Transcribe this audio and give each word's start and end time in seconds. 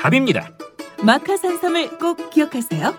답입니다. 0.00 0.56
마카 1.04 1.36
산삼을 1.36 1.98
꼭 1.98 2.30
기억하세요. 2.30 2.94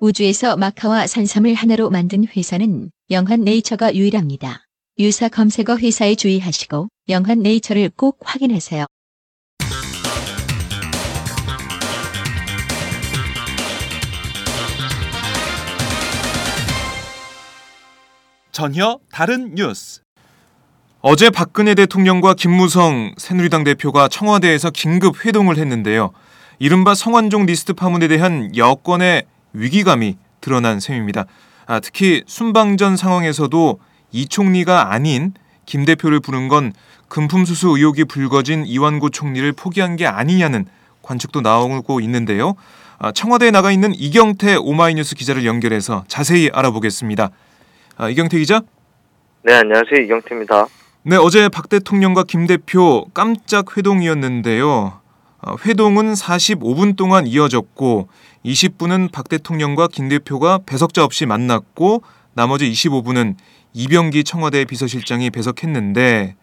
우주에서 0.00 0.56
마카와 0.56 1.06
산삼을 1.06 1.52
하나로 1.52 1.90
만든 1.90 2.24
회사는 2.26 2.90
영한 3.10 3.42
네이처가 3.42 3.94
유일합니다. 3.94 4.64
유사 4.98 5.28
검색어 5.28 5.76
회사에 5.76 6.14
주의하시고 6.14 6.88
영한 7.10 7.40
네이처를 7.40 7.90
꼭 7.94 8.20
확인하세요. 8.24 8.86
전혀 18.50 18.98
다른 19.12 19.54
뉴스. 19.54 20.03
어제 21.06 21.28
박근혜 21.28 21.74
대통령과 21.74 22.32
김무성 22.32 23.12
새누리당 23.18 23.62
대표가 23.62 24.08
청와대에서 24.08 24.70
긴급 24.70 25.26
회동을 25.26 25.58
했는데요. 25.58 26.12
이른바 26.58 26.94
성완종 26.94 27.44
리스트 27.44 27.74
파문에 27.74 28.08
대한 28.08 28.56
여권의 28.56 29.24
위기감이 29.52 30.16
드러난 30.40 30.80
셈입니다. 30.80 31.26
아, 31.66 31.80
특히 31.80 32.22
순방전 32.26 32.96
상황에서도 32.96 33.80
이 34.12 34.26
총리가 34.26 34.94
아닌 34.94 35.34
김 35.66 35.84
대표를 35.84 36.20
부른 36.20 36.48
건 36.48 36.72
금품수수 37.08 37.76
의혹이 37.76 38.04
불거진 38.04 38.64
이완구 38.64 39.10
총리를 39.10 39.52
포기한 39.52 39.96
게 39.96 40.06
아니냐는 40.06 40.64
관측도 41.02 41.42
나오고 41.42 42.00
있는데요. 42.00 42.54
아, 42.98 43.12
청와대에 43.12 43.50
나가 43.50 43.70
있는 43.72 43.92
이경태 43.94 44.56
오마이뉴스 44.56 45.16
기자를 45.16 45.44
연결해서 45.44 46.04
자세히 46.08 46.48
알아보겠습니다. 46.50 47.28
아, 47.98 48.08
이경태 48.08 48.38
기자? 48.38 48.62
네, 49.42 49.52
안녕하세요. 49.52 50.00
이경태입니다. 50.00 50.66
네, 51.06 51.16
어제 51.16 51.50
박 51.50 51.68
대통령과 51.68 52.24
김 52.24 52.46
대표 52.46 53.04
깜짝 53.12 53.76
회동이었는데요. 53.76 55.00
어, 55.42 55.56
회동은 55.66 56.14
45분 56.14 56.96
동안 56.96 57.26
이어졌고 57.26 58.08
20분은 58.46 59.12
박 59.12 59.28
대통령과 59.28 59.88
김 59.88 60.08
대표가 60.08 60.60
배석자 60.64 61.04
없이 61.04 61.26
만났고 61.26 62.02
나머지 62.32 62.70
25분은 62.70 63.34
이병기 63.74 64.24
청와대 64.24 64.64
비서실장이 64.64 65.28
배석했는데 65.28 66.36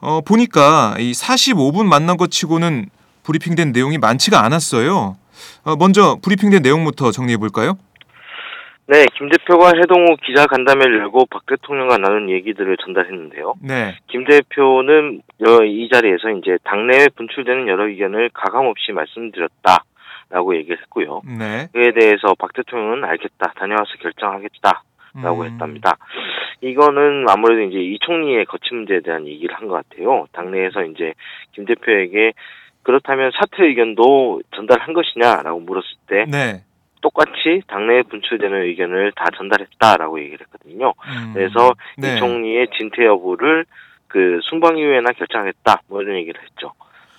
어, 0.00 0.20
보니까 0.20 0.96
이 0.98 1.12
45분 1.12 1.86
만난 1.86 2.18
것 2.18 2.30
치고는 2.30 2.90
브리핑된 3.22 3.72
내용이 3.72 3.96
많지가 3.96 4.44
않았어요. 4.44 5.16
어, 5.64 5.76
먼저 5.76 6.18
브리핑된 6.20 6.60
내용부터 6.60 7.12
정리해 7.12 7.38
볼까요? 7.38 7.78
네, 8.88 9.04
김 9.18 9.28
대표가 9.28 9.72
해동 9.76 10.06
후 10.06 10.16
기자 10.24 10.46
간담회를 10.46 10.98
열고 11.00 11.26
박 11.26 11.44
대통령과 11.46 11.98
나눈 11.98 12.30
얘기들을 12.30 12.76
전달했는데요. 12.76 13.54
네. 13.62 13.96
김 14.06 14.24
대표는 14.24 15.22
여- 15.46 15.64
이 15.64 15.88
자리에서 15.92 16.30
이제 16.30 16.56
당내에 16.62 17.08
분출되는 17.16 17.66
여러 17.66 17.88
의견을 17.88 18.30
가감 18.32 18.66
없이 18.66 18.92
말씀드렸다 18.92 19.82
라고 20.30 20.54
얘기를 20.56 20.78
했고요. 20.82 21.22
네. 21.38 21.66
그에 21.72 21.92
대해서 21.92 22.34
박 22.38 22.52
대통령은 22.52 23.04
알겠다, 23.04 23.52
다녀와서 23.56 23.92
결정하겠다. 24.00 24.82
라고 25.22 25.40
음, 25.40 25.46
했답니다. 25.46 25.96
이거는 26.60 27.24
아무래도 27.30 27.62
이제 27.62 27.78
이 27.78 27.98
총리의 28.00 28.44
거친 28.44 28.76
문제에 28.78 29.00
대한 29.00 29.26
얘기를 29.26 29.54
한 29.56 29.66
것 29.66 29.74
같아요. 29.88 30.26
당내에서 30.32 30.84
이제 30.84 31.14
김 31.52 31.64
대표에게 31.64 32.32
그렇다면 32.82 33.30
사퇴 33.34 33.64
의견도 33.64 34.42
전달한 34.54 34.92
것이냐라고 34.92 35.60
물었을 35.60 35.88
때 36.06 36.24
네. 36.30 36.60
똑같이 37.06 37.62
당내에 37.68 38.02
분출되는 38.02 38.62
의견을 38.62 39.12
다 39.14 39.26
전달했다라고 39.36 40.18
얘기를 40.20 40.44
했거든요. 40.46 40.88
음, 40.88 41.34
그래서 41.34 41.72
네. 41.96 42.14
이 42.14 42.18
총리의 42.18 42.68
진퇴 42.76 43.04
여부를 43.04 43.64
그 44.08 44.40
순방 44.42 44.76
이후에나 44.76 45.12
결정하겠다 45.12 45.82
뭐 45.88 46.02
이런 46.02 46.16
얘기를 46.16 46.40
했죠. 46.42 46.72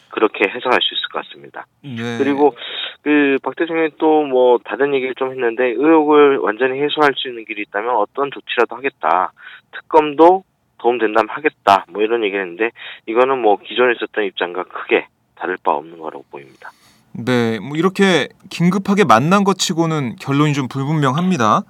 그렇게 0.10 0.50
해석할 0.50 0.80
수 0.82 0.94
있을 0.94 1.08
것 1.12 1.24
같습니다. 1.24 1.66
네. 1.84 2.18
그리고 2.18 2.56
그 3.02 3.38
박 3.44 3.56
대통령이 3.56 3.92
또 3.98 4.26
뭐 4.26 4.58
다른 4.66 4.94
얘기를 4.94 5.16
좀 5.16 5.32
했는데 5.32 5.68
의혹을 5.70 6.40
완전히 6.40 6.82
해소할 6.82 7.14
수 7.16 7.30
있는 7.30 7.46
길이 7.46 7.62
있다면 7.62 7.96
어떤 7.96 8.30
조치라도 8.32 8.76
하겠다. 8.76 9.32
특검도 9.72 10.44
도움된다면 10.80 11.30
하겠다. 11.30 11.86
뭐 11.90 12.02
이런 12.02 12.24
얘기를 12.26 12.42
했는데 12.42 12.72
이거는 13.06 13.38
뭐 13.40 13.58
기존에 13.58 13.94
있었던 13.94 14.26
입장과 14.26 14.64
크게 14.64 15.08
다를 15.36 15.56
바 15.64 15.72
없는 15.72 15.98
거라고 16.00 16.26
보입니다. 16.32 16.72
네, 17.20 17.58
뭐 17.60 17.76
이렇게 17.76 18.30
긴급하게 18.52 19.04
만난 19.04 19.44
것 19.44 19.58
치고는 19.58 20.18
결론이 20.20 20.54
좀 20.54 20.68
불분명합니다. 20.68 21.64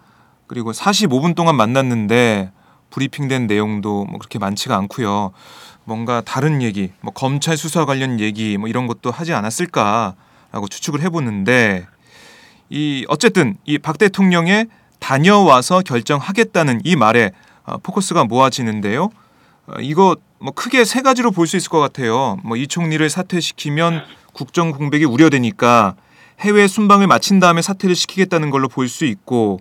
그리고 0.46 0.74
45분 0.74 1.36
동안 1.36 1.56
만났는데 1.56 2.52
브리핑된 2.90 3.48
내용도 3.48 4.04
뭐 4.06 4.20
그렇게 4.20 4.40
많지가 4.40 4.76
않고요. 4.76 5.32
뭔가 5.86 6.20
다른 6.20 6.62
얘기, 6.62 6.92
뭐 7.00 7.14
검찰 7.14 7.56
수사 7.56 7.86
관련 7.86 8.20
얘기 8.20 8.58
뭐 8.58 8.68
이런 8.68 8.88
것도 8.88 9.10
하지 9.10 9.32
않았을까라고 9.34 10.68
추측을 10.70 11.00
해보는데 11.02 11.88
이 12.70 13.06
어쨌든 13.08 13.56
이 13.66 13.78
박 13.78 13.98
대통령의 13.98 14.68
다녀와서 15.00 15.80
결정하겠다는 15.82 16.82
이 16.84 16.98
말에 16.98 17.32
어, 17.64 17.78
포커스가 17.78 18.26
모아지는데요. 18.26 19.12
어, 19.68 19.74
이거 19.80 20.16
뭐 20.40 20.54
크게 20.54 20.86
세 20.86 21.02
가지로 21.02 21.32
볼 21.32 21.48
수 21.48 21.58
있을 21.58 21.70
것 21.70 21.80
같아요. 21.80 22.38
뭐 22.44 22.58
이 22.58 22.68
총리를 22.68 23.08
사퇴시키면 23.10 24.04
국정 24.34 24.72
공백이 24.72 25.06
우려되니까 25.06 25.96
해외 26.40 26.68
순방을 26.68 27.08
마친 27.08 27.40
다음에 27.40 27.62
사퇴를 27.62 27.96
시키겠다는 27.96 28.50
걸로 28.52 28.68
볼 28.68 28.88
수 28.88 29.06
있고 29.06 29.60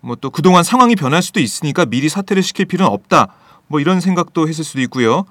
뭐 0.00 0.16
또 0.16 0.30
그동안 0.30 0.64
상황이 0.64 0.96
변할 0.96 1.22
수도 1.22 1.40
있으니까 1.40 1.84
미리 1.86 2.08
사퇴를 2.08 2.42
시킬 2.42 2.66
필요는 2.66 2.92
없다. 2.92 3.28
뭐 3.68 3.80
이런 3.80 4.00
생각도 4.00 4.48
했을 4.48 4.64
수도 4.64 4.80
있고요. 4.82 5.24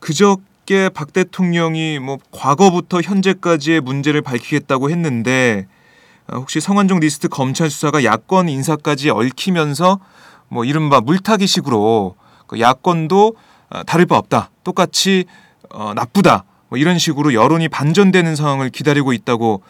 그저께 0.00 0.88
박 0.88 1.12
대통령이 1.12 1.98
뭐 1.98 2.18
과거부터 2.32 3.02
현재까지의 3.02 3.80
문제를 3.82 4.22
밝히겠다고 4.22 4.90
했는데 4.90 5.66
어, 6.28 6.38
혹시 6.38 6.60
성완종 6.60 7.00
리스트 7.00 7.28
검찰 7.28 7.70
수사가 7.70 8.02
야권 8.04 8.48
인사까지 8.48 9.10
얽히면서 9.10 10.00
뭐 10.48 10.64
이른바 10.64 11.00
물타기식으로 11.00 12.16
그 12.16 12.21
야권도 12.58 13.36
어, 13.70 13.82
다를 13.84 14.06
바 14.06 14.16
없다. 14.16 14.50
똑같이 14.64 15.24
어, 15.70 15.92
나쁘다. 15.94 16.44
뭐 16.68 16.78
이런 16.78 16.98
식으로 16.98 17.34
여론이 17.34 17.68
반전되는 17.68 18.34
상황을 18.34 18.70
기다리고 18.70 19.12
있다고 19.12 19.62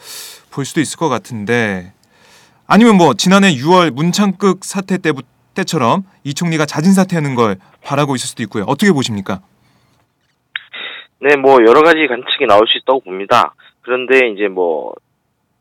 볼 0.50 0.64
수도 0.64 0.80
있을 0.80 0.98
것 0.98 1.08
같은데 1.08 1.92
아니면 2.66 2.96
뭐 2.96 3.14
지난해 3.14 3.54
6월 3.54 3.90
문창극 3.90 4.64
사태 4.64 4.98
때 4.98 5.12
때처럼 5.54 6.04
이 6.24 6.32
총리가 6.32 6.64
자진 6.64 6.92
사퇴하는 6.92 7.34
걸 7.34 7.56
바라고 7.84 8.14
있을 8.14 8.28
수도 8.28 8.42
있고요. 8.44 8.64
어떻게 8.66 8.92
보십니까? 8.92 9.40
네, 11.20 11.36
뭐 11.36 11.58
여러 11.66 11.82
가지 11.82 12.06
관측이 12.08 12.46
나올 12.48 12.66
수 12.66 12.78
있다고 12.78 13.00
봅니다. 13.00 13.54
그런데 13.82 14.30
이제 14.30 14.48
뭐 14.48 14.94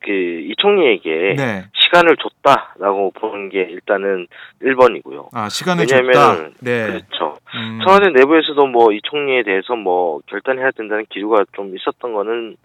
그 0.04 0.12
이총리에게 0.12 1.36
네. 1.38 1.66
시간을 1.74 2.16
줬다라고 2.18 3.12
보는 3.12 3.50
게 3.50 3.62
일단은 3.62 4.28
1번이고요. 4.62 5.30
아 5.34 5.50
시간을 5.50 5.86
왜냐하면 5.90 6.14
줬다. 6.14 6.50
네. 6.62 6.88
그렇죠. 6.88 7.38
음, 7.56 7.80
청와대 7.86 8.10
내부에서도 8.10 8.68
뭐 8.68 8.92
이 8.92 9.00
총리에 9.04 9.44
대해서 9.44 9.76
뭐 9.76 10.20
결단해야 10.28 10.72
된다는 10.72 11.06
기류가 11.10 11.46
좀 11.54 11.76
있었던 11.76 12.14
거는 12.14 12.58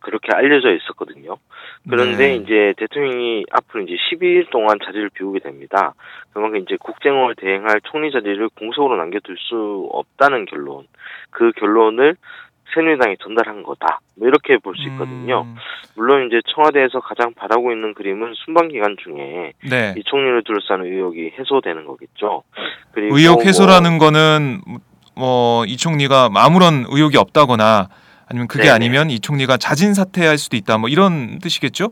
그렇게 0.00 0.28
알려져 0.32 0.72
있었거든요. 0.72 1.36
그런데 1.88 2.28
네. 2.28 2.34
이제 2.36 2.74
대통령이 2.78 3.44
앞으로 3.50 3.82
이제 3.82 3.94
12일 3.94 4.48
동안 4.50 4.78
자리를 4.82 5.10
비우게 5.10 5.40
됩니다. 5.40 5.92
그만큼 6.32 6.60
이제 6.60 6.76
국정을 6.80 7.34
대행할 7.34 7.80
총리 7.84 8.10
자리를 8.10 8.48
공석으로 8.58 8.96
남겨둘 8.96 9.36
수 9.38 9.88
없다는 9.92 10.46
결론, 10.46 10.86
그 11.30 11.52
결론을 11.52 12.16
새누리당에 12.74 13.16
전달한 13.22 13.62
거다. 13.62 14.00
뭐 14.16 14.28
이렇게 14.28 14.58
볼 14.58 14.74
수 14.76 14.82
있거든요. 14.88 15.42
음, 15.42 15.56
물론 15.96 16.26
이제 16.26 16.40
청와대에서 16.54 17.00
가장 17.00 17.32
바라고 17.34 17.72
있는 17.72 17.94
그림은 17.94 18.32
순방 18.44 18.68
기간 18.68 18.96
중에 19.02 19.52
네. 19.68 19.94
이 19.96 20.02
총리를 20.04 20.42
둘러싼 20.44 20.84
의혹이 20.84 21.32
해소되는 21.38 21.84
거겠죠. 21.86 22.42
그리고 22.92 23.16
의혹 23.18 23.36
뭐 23.36 23.44
해소라는 23.44 23.98
거는 23.98 24.60
뭐 25.16 25.64
이 25.66 25.76
총리가 25.76 26.30
아무런 26.34 26.86
의혹이 26.88 27.16
없다거나 27.16 27.88
아니면 28.28 28.48
그게 28.48 28.64
네네. 28.64 28.74
아니면 28.74 29.10
이 29.10 29.20
총리가 29.20 29.56
자진 29.56 29.92
사퇴할 29.94 30.38
수도 30.38 30.56
있다. 30.56 30.78
뭐 30.78 30.88
이런 30.88 31.38
뜻이겠죠? 31.40 31.90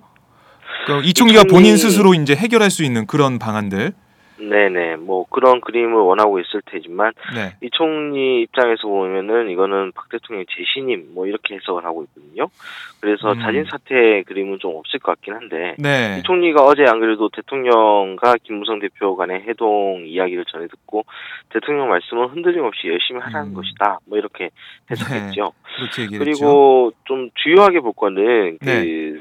그럼 0.87 1.03
이 1.05 1.13
총리가 1.13 1.41
총리- 1.43 1.53
본인 1.53 1.77
스스로 1.77 2.15
이제 2.15 2.35
해결할 2.35 2.71
수 2.71 2.85
있는 2.85 3.07
그런 3.07 3.39
방안들. 3.39 3.93
네네 4.39 4.97
뭐 4.97 5.27
그런 5.29 5.61
그림을 5.61 5.95
원하고 5.95 6.39
있을 6.41 6.63
테지만 6.67 7.13
네. 7.35 7.57
이 7.61 7.71
총리 7.73 8.43
입장에서 8.43 8.87
보면은 8.87 9.51
이거는 9.51 9.93
박 9.93 10.09
대통령 10.09 10.45
재신임 10.49 11.15
뭐 11.15 11.27
이렇게 11.27 11.57
해석을 11.57 11.85
하고 11.85 12.05
있거든요. 12.05 12.49
그래서 13.01 13.33
음. 13.33 13.41
자진 13.41 13.65
사퇴 13.65 14.23
그림은 14.23 14.59
좀 14.61 14.77
없을 14.77 14.99
것 15.01 15.13
같긴 15.13 15.35
한데 15.35 15.75
네. 15.79 16.19
이 16.19 16.23
총리가 16.23 16.63
어제 16.63 16.85
안 16.87 17.01
그래도 17.01 17.29
대통령과 17.29 18.37
김무성 18.43 18.79
대표 18.79 19.17
간의 19.17 19.43
해동 19.43 20.05
이야기를 20.07 20.45
전해 20.47 20.67
듣고 20.69 21.05
대통령 21.51 21.89
말씀은 21.89 22.29
흔들림 22.29 22.65
없이 22.65 22.89
열심히 22.89 23.21
하라는 23.21 23.51
음. 23.51 23.55
것이다. 23.55 23.99
뭐 24.07 24.19
이렇게 24.19 24.51
해석했죠. 24.91 25.53
얘기했죠. 25.99 26.19
그리고 26.19 26.93
좀 27.05 27.31
주요하게 27.35 27.81
볼 27.81 27.93
거는 27.93 28.59
그 28.59 28.65
네. 28.65 29.21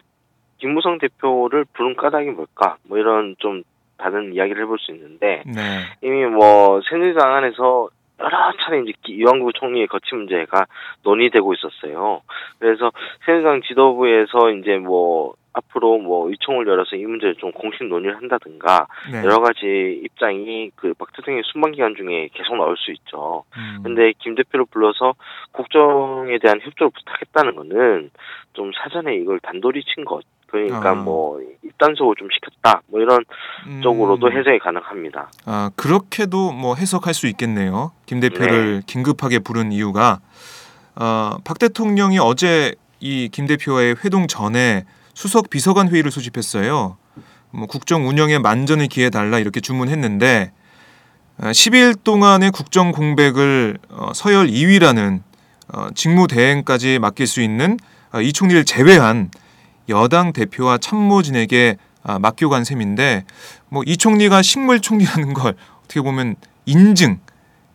김무성 0.59 0.97
대표를 0.97 1.65
부른 1.73 1.95
까닭이 1.95 2.31
뭘까? 2.31 2.77
뭐 2.83 2.97
이런 2.97 3.35
좀 3.39 3.63
다른 3.97 4.33
이야기를 4.33 4.63
해볼 4.63 4.77
수 4.79 4.91
있는데 4.91 5.44
네. 5.45 5.81
이미 6.01 6.25
뭐 6.25 6.81
새누리당 6.89 7.33
안에서 7.35 7.89
여러 8.19 8.51
차례 8.63 8.81
이제 8.81 8.94
기- 9.03 9.13
이완구 9.13 9.53
총리의 9.53 9.88
거취 9.88 10.15
문제가 10.15 10.65
논의되고 11.03 11.53
있었어요. 11.53 12.21
그래서 12.59 12.91
새누리당 13.25 13.61
지도부에서 13.61 14.51
이제 14.51 14.77
뭐 14.77 15.33
앞으로 15.53 15.97
뭐 15.97 16.29
의총을 16.29 16.67
열어서 16.67 16.95
이 16.95 17.03
문제를 17.05 17.35
좀 17.35 17.51
공식 17.51 17.83
논의를 17.83 18.15
한다든가 18.17 18.85
네. 19.11 19.23
여러 19.23 19.39
가지 19.39 20.01
입장이 20.03 20.69
그박 20.75 21.11
대통령의 21.13 21.44
순방 21.51 21.71
기간 21.71 21.95
중에 21.95 22.29
계속 22.33 22.55
나올 22.57 22.75
수 22.77 22.91
있죠. 22.91 23.44
음. 23.57 23.81
근데 23.83 24.13
김 24.19 24.35
대표를 24.35 24.65
불러서 24.69 25.15
국정에 25.51 26.38
대한 26.39 26.59
협조를 26.61 26.91
부탁했다는 26.91 27.55
거는 27.55 28.11
좀 28.53 28.71
사전에 28.73 29.15
이걸 29.15 29.39
단돌이 29.39 29.83
친 29.83 30.05
것. 30.05 30.23
그러니까 30.47 30.91
아. 30.91 30.95
뭐 30.95 31.39
입단속을 31.63 32.15
좀 32.17 32.27
시켰다. 32.33 32.81
뭐 32.88 32.99
이런 33.01 33.19
음. 33.67 33.81
쪽으로도 33.81 34.31
해석이 34.31 34.59
가능합니다. 34.59 35.29
아 35.45 35.69
그렇게도 35.75 36.51
뭐 36.53 36.75
해석할 36.75 37.13
수 37.13 37.27
있겠네요. 37.27 37.91
김 38.05 38.19
대표를 38.19 38.81
긴급하게 38.85 39.39
부른 39.39 39.71
이유가 39.71 40.19
어, 40.95 41.38
박 41.44 41.59
대통령이 41.59 42.19
어제 42.19 42.73
이 42.99 43.29
김 43.31 43.45
대표와의 43.45 43.97
회동 44.03 44.27
전에 44.27 44.85
수석 45.13 45.49
비서관 45.49 45.89
회의를 45.89 46.09
소집했어요. 46.11 46.97
뭐 47.51 47.65
국정 47.67 48.07
운영에 48.07 48.39
만전을 48.39 48.88
기해 48.88 49.09
달라 49.09 49.39
이렇게 49.39 49.59
주문했는데 49.59 50.51
어, 51.39 51.45
10일 51.47 52.03
동안의 52.03 52.51
국정 52.51 52.91
공백을 52.91 53.77
어, 53.89 54.11
서열 54.15 54.47
2위라는 54.47 55.21
어, 55.73 55.88
직무 55.94 56.27
대행까지 56.27 56.97
맡길 56.99 57.27
수 57.27 57.41
있는 57.41 57.77
어, 58.13 58.21
이 58.21 58.31
총리를 58.33 58.63
제외한 58.65 59.29
여당 59.89 60.33
대표와 60.33 60.77
참모진에게 60.77 61.77
아, 62.03 62.19
맡겨간 62.19 62.63
셈인데 62.63 63.25
뭐 63.69 63.83
이 63.85 63.97
총리가 63.97 64.41
식물 64.41 64.79
총리라는 64.79 65.33
걸 65.33 65.55
어떻게 65.83 66.01
보면 66.01 66.35
인증 66.65 67.19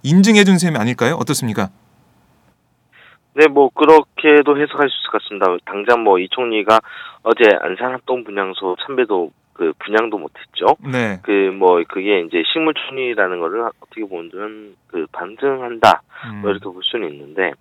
인증해준 0.02 0.58
셈이 0.58 0.76
아닐까요? 0.76 1.14
어떻습니까? 1.14 1.68
네, 3.34 3.46
뭐 3.46 3.70
그렇게도 3.70 4.58
해석할 4.60 4.88
수 4.90 4.96
있을 5.00 5.10
것 5.10 5.22
같습니다. 5.22 5.46
당장 5.64 6.02
뭐 6.04 6.18
이 6.18 6.28
총리가 6.30 6.80
어제 7.22 7.44
안산합동 7.62 8.24
분향소 8.24 8.76
참배도 8.84 9.30
그 9.54 9.72
분양도 9.78 10.18
못했죠. 10.18 10.76
네, 10.90 11.18
그 11.22 11.50
뭐 11.52 11.82
그게 11.88 12.20
이제 12.20 12.42
식물총리라는 12.52 13.38
거를 13.40 13.62
어떻게 13.80 14.04
보면 14.04 14.74
그 14.88 15.06
반증한다. 15.12 16.02
음, 16.26 16.40
뭐 16.42 16.50
이렇게 16.50 16.64
볼 16.64 16.82
수는 16.82 17.10
있는데 17.12 17.52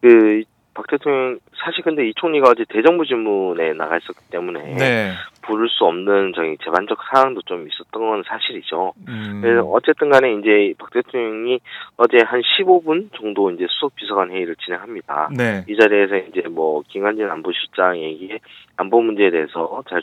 그 0.00 0.42
박 0.74 0.86
대통령 0.88 1.38
사실 1.64 1.82
근데 1.84 2.08
이 2.08 2.12
총리가 2.14 2.50
어제 2.50 2.64
대정부 2.68 3.06
질문에 3.06 3.72
나가 3.74 3.96
있었기 3.96 4.28
때문에 4.30 4.74
네, 4.74 5.12
부를 5.42 5.68
수 5.68 5.84
없는 5.84 6.32
저희 6.34 6.56
재반적 6.58 6.98
사항도 7.10 7.42
좀 7.42 7.66
있었던 7.68 8.02
건 8.02 8.22
사실이죠. 8.26 8.92
음, 9.08 9.40
그래서 9.40 9.62
어쨌든 9.62 10.10
간에 10.10 10.34
이제 10.34 10.74
박 10.78 10.90
대통령이 10.90 11.60
어제 11.96 12.18
한 12.26 12.40
15분 12.40 13.10
정도 13.16 13.50
이제 13.52 13.66
수석 13.70 13.94
비서관 13.94 14.30
회의를 14.30 14.56
진행합니다. 14.56 15.30
네, 15.36 15.64
이 15.68 15.76
자리에서 15.76 16.16
이제 16.16 16.42
뭐 16.48 16.82
김관진 16.88 17.30
안보실장에게 17.30 18.40
안보 18.76 19.00
문제에 19.00 19.30
대해서 19.30 19.82
잘 19.88 20.02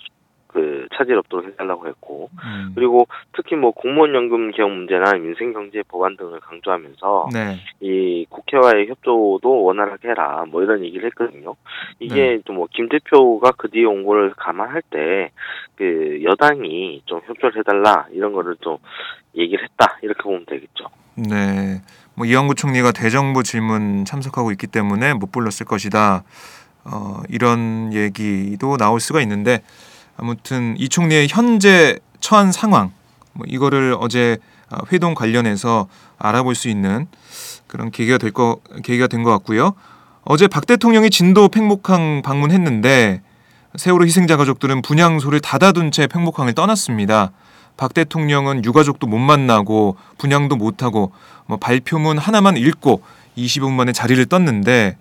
그 0.51 0.87
차질 0.95 1.17
없도록 1.17 1.45
해달라고 1.47 1.87
했고 1.87 2.29
음, 2.43 2.71
그리고 2.75 3.07
특히 3.33 3.55
뭐 3.55 3.71
공무원 3.71 4.13
연금 4.13 4.51
개혁 4.51 4.71
문제나 4.71 5.13
민생 5.13 5.53
경제 5.53 5.83
법안 5.87 6.17
등을 6.17 6.39
강조하면서 6.39 7.29
네, 7.33 7.57
이 7.79 8.25
국회와의 8.29 8.87
협조도 8.87 9.63
원활하게 9.63 10.09
해라 10.09 10.45
뭐 10.49 10.61
이런 10.63 10.83
얘기를 10.83 11.05
했거든요. 11.07 11.55
이게 11.99 12.15
네. 12.15 12.41
좀뭐 12.45 12.67
김 12.71 12.89
대표가 12.89 13.51
그 13.57 13.69
뒤에 13.69 13.85
온 13.85 14.05
거를 14.05 14.33
감안할 14.35 14.81
때 14.89 15.31
그 15.81 16.19
여당이 16.23 17.01
좀 17.05 17.21
협조를 17.25 17.57
해달라 17.59 18.05
이런 18.11 18.33
거를 18.33 18.55
좀 18.61 18.77
얘기를 19.35 19.63
했다 19.63 19.97
이렇게 20.03 20.21
보면 20.21 20.45
되겠죠. 20.45 20.85
네. 21.15 21.81
뭐 22.13 22.27
이완구 22.27 22.53
총리가 22.53 22.91
대정부 22.91 23.41
질문 23.41 24.05
참석하고 24.05 24.51
있기 24.51 24.67
때문에 24.67 25.15
못 25.15 25.31
불렀을 25.31 25.65
것이다. 25.65 26.23
어, 26.83 27.21
이런 27.29 27.93
얘기도 27.93 28.77
나올 28.77 28.99
수가 28.99 29.21
있는데 29.21 29.63
아무튼 30.21 30.75
이 30.77 30.87
총리의 30.87 31.27
현재 31.29 31.97
처한 32.19 32.51
상황 32.51 32.91
뭐 33.33 33.45
이거를 33.49 33.97
어제 33.99 34.37
어, 34.69 34.77
회동 34.93 35.15
관련해서 35.15 35.87
알아볼 36.19 36.53
수 36.55 36.69
있는 36.69 37.07
그런 37.67 37.89
계기가 37.89 38.19
될 38.19 38.31
거 38.31 38.59
계기가 38.83 39.07
된 39.07 39.23
것 39.23 39.31
같고요. 39.31 39.73
어제 40.23 40.47
박 40.47 40.67
대통령이 40.67 41.09
진도 41.09 41.49
팽목항 41.49 42.21
방문했는데 42.23 43.21
세월호 43.75 44.05
희생자 44.05 44.37
가족들은 44.37 44.83
분향소를 44.83 45.39
닫아둔 45.39 45.89
채 45.91 46.05
팽목항을 46.05 46.53
떠났습니다. 46.53 47.31
박 47.75 47.93
대통령은 47.95 48.63
유가족도 48.63 49.07
못 49.07 49.17
만나고 49.17 49.97
분향도 50.19 50.55
못 50.55 50.83
하고 50.83 51.11
뭐 51.47 51.57
발표문 51.57 52.19
하나만 52.19 52.57
읽고 52.57 53.01
25분 53.37 53.71
만에 53.71 53.91
자리를 53.91 54.23
떴는데 54.27 54.97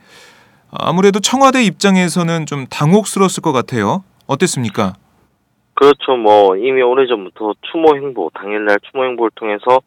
아무래도 0.70 1.20
청와대 1.20 1.62
입장에서는 1.62 2.46
좀 2.46 2.66
당혹스러웠을 2.68 3.42
것 3.42 3.52
같아요. 3.52 4.02
어땠습니까? 4.26 4.94
그렇죠. 5.80 6.14
뭐 6.14 6.58
이미 6.58 6.82
오래전부터 6.82 7.54
추모 7.62 7.96
행보 7.96 8.30
당일날 8.34 8.80
추모 8.82 9.04
행보를 9.04 9.30
통해서 9.34 9.80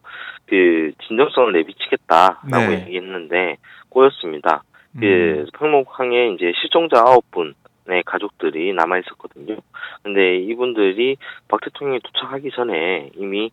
그 0.44 0.90
진정성을 1.06 1.52
내비치겠다라고 1.52 2.66
네. 2.68 2.80
얘기했는데 2.80 3.58
꼬였습니다. 3.90 4.64
음, 4.96 5.00
그 5.00 5.46
팽목항에 5.56 6.30
이제 6.30 6.52
실종자 6.60 6.98
아홉 6.98 7.24
분의 7.30 8.02
가족들이 8.06 8.72
남아 8.72 8.98
있었거든요. 8.98 9.58
근데 10.02 10.38
이분들이 10.38 11.16
박 11.46 11.60
대통령이 11.60 12.00
도착하기 12.00 12.50
전에 12.50 13.10
이미 13.14 13.52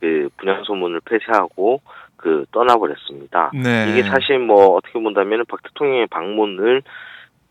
그 0.00 0.30
분향소문을 0.38 1.00
폐쇄하고 1.04 1.82
그 2.16 2.46
떠나버렸습니다. 2.52 3.50
네. 3.52 3.90
이게 3.90 4.02
사실 4.04 4.38
뭐 4.38 4.76
어떻게 4.76 4.98
본다면 4.98 5.44
박 5.46 5.62
대통령의 5.62 6.06
방문을 6.06 6.80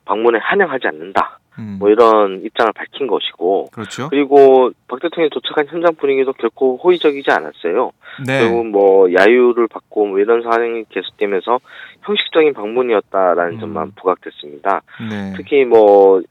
방문에 0.05 0.39
환영하지 0.39 0.87
않는다. 0.87 1.40
음, 1.59 1.77
뭐 1.79 1.89
이런 1.89 2.41
입장을 2.43 2.71
밝힌 2.73 3.07
것이고 3.07 3.69
그렇죠. 3.71 4.09
그리고 4.09 4.71
박 4.87 5.01
대통령이 5.01 5.29
도착한 5.29 5.67
현장 5.67 5.95
분위기도 5.95 6.33
결코 6.33 6.77
호의적이지 6.77 7.29
않았어요. 7.29 7.91
네. 8.25 8.39
결국 8.39 8.67
뭐 8.67 9.13
야유를 9.13 9.67
받고 9.67 10.07
뭐 10.07 10.19
이런 10.19 10.41
상황이 10.41 10.85
계속되면서 10.89 11.59
형식적인 12.03 12.53
방문이었다라는 12.53 13.53
음. 13.55 13.59
점만 13.59 13.91
부각됐습니다. 13.95 14.81
네. 15.09 15.33
특히 15.35 15.65
뭐 15.65 16.21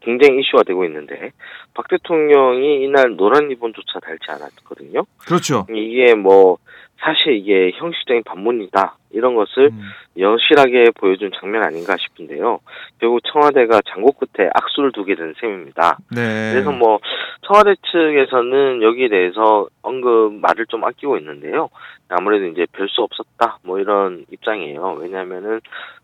굉장히 0.00 0.40
이슈가 0.40 0.64
되고 0.64 0.84
있는데 0.84 1.30
박 1.72 1.88
대통령이 1.88 2.84
이날 2.84 3.16
노란 3.16 3.48
리본조차 3.48 4.00
달지 4.00 4.26
않았거든요. 4.28 5.04
그렇죠. 5.26 5.66
이게 5.70 6.14
뭐 6.14 6.58
사실 6.98 7.34
이게 7.34 7.72
형식적인 7.74 8.22
반문이다 8.24 8.96
이런 9.10 9.34
것을 9.34 9.66
음. 9.66 9.80
여실하게 10.18 10.90
보여준 10.94 11.30
장면 11.38 11.64
아닌가 11.64 11.96
싶은데요. 11.96 12.60
결국 12.98 13.20
청와대가 13.24 13.80
장고 13.88 14.12
끝에 14.12 14.48
악수를 14.54 14.92
두게 14.92 15.14
된 15.14 15.34
셈입니다. 15.40 15.98
네. 16.14 16.52
그래서 16.52 16.72
뭐 16.72 16.98
청와대 17.42 17.74
측에서는 17.90 18.82
여기에 18.82 19.08
대해서 19.08 19.68
언급 19.82 20.34
말을 20.34 20.66
좀 20.66 20.84
아끼고 20.84 21.18
있는데요. 21.18 21.68
아무래도 22.08 22.46
이제 22.46 22.66
별 22.72 22.88
수 22.88 23.02
없었다 23.02 23.58
뭐 23.64 23.78
이런 23.78 24.24
입장이에요. 24.30 24.98
왜냐하면은 25.00 25.60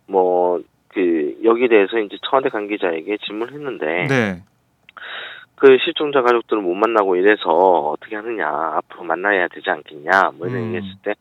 뭐 0.06 0.60
그 0.92 1.36
여기에 1.44 1.68
대해서 1.68 1.98
이제 1.98 2.16
청와대 2.28 2.48
관계자에게 2.48 3.18
질문했는데 3.18 4.06
네. 4.08 4.42
그 5.60 5.76
실종자 5.84 6.22
가족들을 6.22 6.62
못 6.62 6.74
만나고 6.74 7.16
이래서 7.16 7.50
어떻게 7.50 8.16
하느냐 8.16 8.48
앞으로 8.48 9.04
만나야 9.04 9.48
되지 9.48 9.68
않겠냐 9.68 10.32
뭐 10.38 10.48
이런 10.48 10.62
음. 10.62 10.66
얘기했을 10.68 10.96
때 11.02 11.14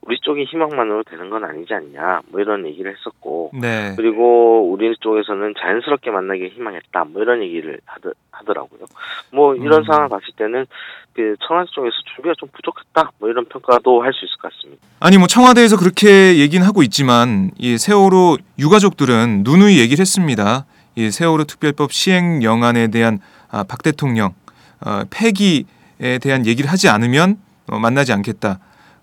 우리 0.00 0.18
쪽이 0.20 0.44
희망만으로 0.44 1.02
되는 1.04 1.28
건 1.28 1.44
아니지 1.44 1.74
않냐 1.74 2.22
뭐 2.30 2.40
이런 2.40 2.66
얘기를 2.66 2.90
했었고 2.90 3.50
네. 3.52 3.92
그리고 3.96 4.70
우리 4.70 4.94
쪽에서는 4.98 5.52
자연스럽게 5.60 6.10
만나길 6.10 6.48
희망했다 6.54 7.04
뭐 7.04 7.20
이런 7.20 7.42
얘기를 7.42 7.78
하더, 7.84 8.12
하더라고요 8.30 8.86
뭐 9.30 9.54
이런 9.54 9.80
음. 9.80 9.84
상황을 9.84 10.08
봤을 10.08 10.28
때는 10.34 10.64
그 11.12 11.36
청와대 11.46 11.68
쪽에서 11.72 11.94
준비가 12.14 12.34
좀 12.38 12.48
부족했다 12.54 13.12
뭐 13.18 13.28
이런 13.28 13.44
평가도 13.44 14.02
할 14.02 14.14
수 14.14 14.24
있을 14.24 14.36
것 14.40 14.50
같습니다 14.50 14.82
아니 15.00 15.18
뭐 15.18 15.26
청와대에서 15.26 15.76
그렇게 15.76 16.38
얘기는 16.38 16.66
하고 16.66 16.82
있지만 16.82 17.50
이 17.58 17.76
세월호 17.76 18.38
유가족들은 18.58 19.42
누누이 19.44 19.78
얘기를 19.78 20.00
했습니다. 20.00 20.64
이 20.96 21.10
세월호 21.10 21.44
특별법 21.44 21.92
시행 21.92 22.42
영안에 22.42 22.88
대한 22.88 23.18
아, 23.50 23.64
박 23.64 23.82
대통령 23.82 24.34
어, 24.80 25.02
폐기에 25.10 26.18
대한 26.20 26.46
얘기를 26.46 26.70
하지 26.70 26.88
않으면 26.88 27.38
어, 27.66 27.78
만나지 27.78 28.12
않겠다. 28.12 28.58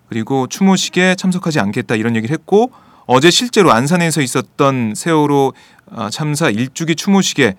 그리고 0.08 0.46
추모식에 0.46 1.14
참석하지 1.14 1.60
않겠다 1.60 1.96
이런 1.96 2.16
얘기를 2.16 2.32
했고 2.34 2.70
어제 3.06 3.30
실제로 3.30 3.72
안산에서 3.72 4.22
있었던 4.22 4.94
세월호 4.96 5.52
어, 5.90 6.10
참사 6.10 6.48
일주기 6.50 6.94
추모식에 6.94 7.56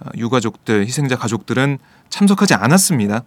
어, 0.00 0.08
유가족들 0.16 0.86
희생자 0.86 1.16
가족들은 1.16 1.78
참석하지 2.08 2.54
않았습니다. 2.54 3.22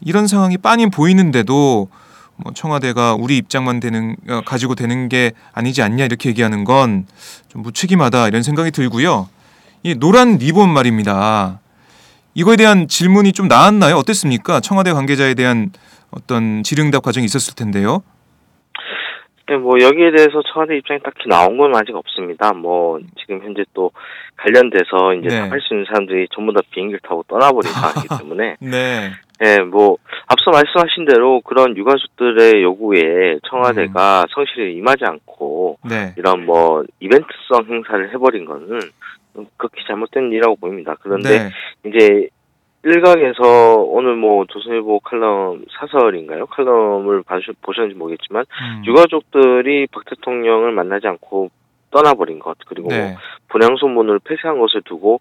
이런 0.00 0.26
상황이 0.26 0.56
빤히 0.56 0.88
보이는데도 0.88 1.88
뭐 2.36 2.52
청와대가 2.54 3.14
우리 3.14 3.36
입장만 3.36 3.80
되는 3.80 4.16
어, 4.28 4.40
가지고 4.46 4.74
되는 4.74 5.08
게 5.08 5.32
아니지 5.52 5.82
않냐 5.82 6.04
이렇게 6.04 6.28
얘기하는 6.30 6.64
건 6.64 7.06
좀 7.50 7.62
무책임하다 7.62 8.28
이런 8.28 8.42
생각이 8.42 8.70
들고요. 8.70 9.28
이 9.82 9.94
노란 9.94 10.36
리본 10.36 10.68
말입니다. 10.68 11.60
이거에 12.34 12.56
대한 12.56 12.86
질문이 12.86 13.32
좀 13.32 13.48
나왔나요? 13.48 13.96
어땠습니까? 13.96 14.60
청와대 14.60 14.92
관계자에 14.92 15.34
대한 15.34 15.70
어떤 16.10 16.62
질응답 16.62 17.02
과정이 17.02 17.24
있었을 17.24 17.54
텐데요. 17.54 18.02
네, 19.48 19.56
뭐 19.56 19.80
여기에 19.80 20.12
대해서 20.14 20.42
청와대 20.52 20.76
입장이 20.76 21.00
딱히 21.00 21.28
나온 21.28 21.56
건 21.56 21.74
아직 21.74 21.96
없습니다. 21.96 22.52
뭐 22.52 23.00
지금 23.18 23.40
현재 23.42 23.64
또 23.74 23.90
관련돼서 24.36 25.14
이제 25.14 25.28
네. 25.28 25.40
답할 25.40 25.60
수 25.60 25.74
있는 25.74 25.86
사람들이 25.86 26.28
전부 26.32 26.52
다 26.52 26.60
비행기를 26.70 27.00
타고 27.02 27.24
떠나버린 27.26 27.72
상황이기 27.72 28.08
때문에 28.20 28.56
네. 28.60 29.10
예, 29.42 29.58
뭐 29.58 29.96
앞서 30.28 30.50
말씀하신 30.52 31.06
대로 31.06 31.40
그런 31.40 31.76
유가족들의 31.76 32.62
요구에 32.62 33.38
청와대가 33.48 34.26
성실히 34.32 34.76
임하지 34.76 35.04
않고 35.04 35.78
네. 35.88 36.14
이런 36.16 36.44
뭐 36.44 36.84
이벤트성 37.00 37.66
행사를 37.68 38.12
해버린 38.12 38.44
거는 38.44 38.78
극히 39.56 39.84
잘못된 39.86 40.28
일이라고 40.32 40.56
보입니다. 40.56 40.96
그런데 41.00 41.28
네. 41.28 41.50
이제 41.88 42.28
일각에서 42.82 43.76
오늘 43.82 44.16
뭐 44.16 44.46
조선일보 44.46 45.00
칼럼 45.00 45.64
사설인가요? 45.78 46.46
칼럼을 46.46 47.22
보셨는지 47.60 47.96
모르겠지만 47.96 48.44
음. 48.48 48.82
유가족들이 48.86 49.86
박 49.88 50.04
대통령을 50.06 50.72
만나지 50.72 51.06
않고 51.06 51.50
떠나버린 51.90 52.38
것 52.38 52.56
그리고 52.66 52.88
뭐 52.88 52.96
네. 52.96 53.16
분향 53.48 53.76
소문을 53.76 54.20
폐쇄한 54.20 54.58
것을 54.58 54.82
두고 54.82 55.20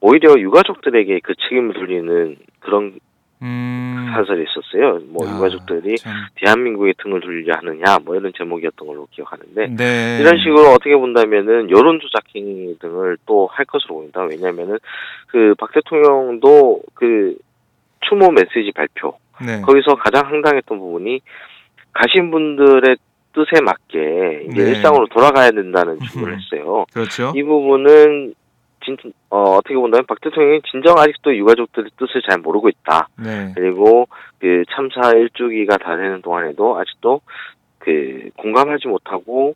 오히려 0.00 0.38
유가족들에게 0.38 1.20
그 1.22 1.34
책임을 1.48 1.74
돌리는 1.74 2.36
그런 2.58 2.98
음. 3.42 4.10
사설이 4.14 4.44
있었어요. 4.44 5.00
뭐 5.08 5.26
야, 5.26 5.34
유가족들이 5.36 5.96
참. 5.98 6.12
대한민국의 6.36 6.94
등을 7.02 7.20
돌리려 7.20 7.54
하느냐 7.56 7.98
뭐 8.04 8.16
이런 8.16 8.32
제목이었던 8.36 8.86
걸로 8.86 9.06
기억하는데 9.10 9.68
네. 9.76 10.18
이런 10.20 10.36
식으로 10.38 10.70
어떻게 10.72 10.94
본다면은 10.96 11.70
여론 11.70 12.00
조작 12.00 12.24
행위 12.34 12.76
등을 12.78 13.16
또 13.26 13.46
할 13.46 13.64
것으로 13.66 13.94
보인다. 13.96 14.22
왜냐면은 14.24 14.78
그 15.28 15.54
박 15.58 15.72
대통령도 15.72 16.82
그 16.94 17.36
추모 18.00 18.30
메시지 18.30 18.72
발표 18.74 19.18
네. 19.44 19.60
거기서 19.62 19.94
가장 19.96 20.26
황당했던 20.26 20.78
부분이 20.78 21.20
가신 21.92 22.30
분들의 22.30 22.96
뜻에 23.32 23.60
맞게 23.62 24.46
이제 24.50 24.62
네. 24.64 24.70
일상으로 24.70 25.06
돌아가야 25.08 25.50
된다는 25.52 25.98
주문을 26.12 26.36
했어요. 26.36 26.84
그렇죠. 26.92 27.32
이 27.34 27.42
부분은 27.42 28.34
진, 28.84 28.96
어, 29.30 29.42
어떻게 29.56 29.74
본다면 29.74 30.06
박 30.06 30.20
대통령이 30.20 30.60
진정 30.70 30.98
아직도 30.98 31.36
유가족들의 31.36 31.90
뜻을 31.98 32.22
잘 32.28 32.38
모르고 32.38 32.68
있다. 32.68 33.08
네. 33.16 33.52
그리고 33.54 34.08
그 34.38 34.64
참사 34.74 35.10
일주기가 35.12 35.76
다 35.78 35.96
되는 35.96 36.22
동안에도 36.22 36.78
아직도 36.78 37.20
그 37.78 38.30
공감하지 38.36 38.88
못하고 38.88 39.54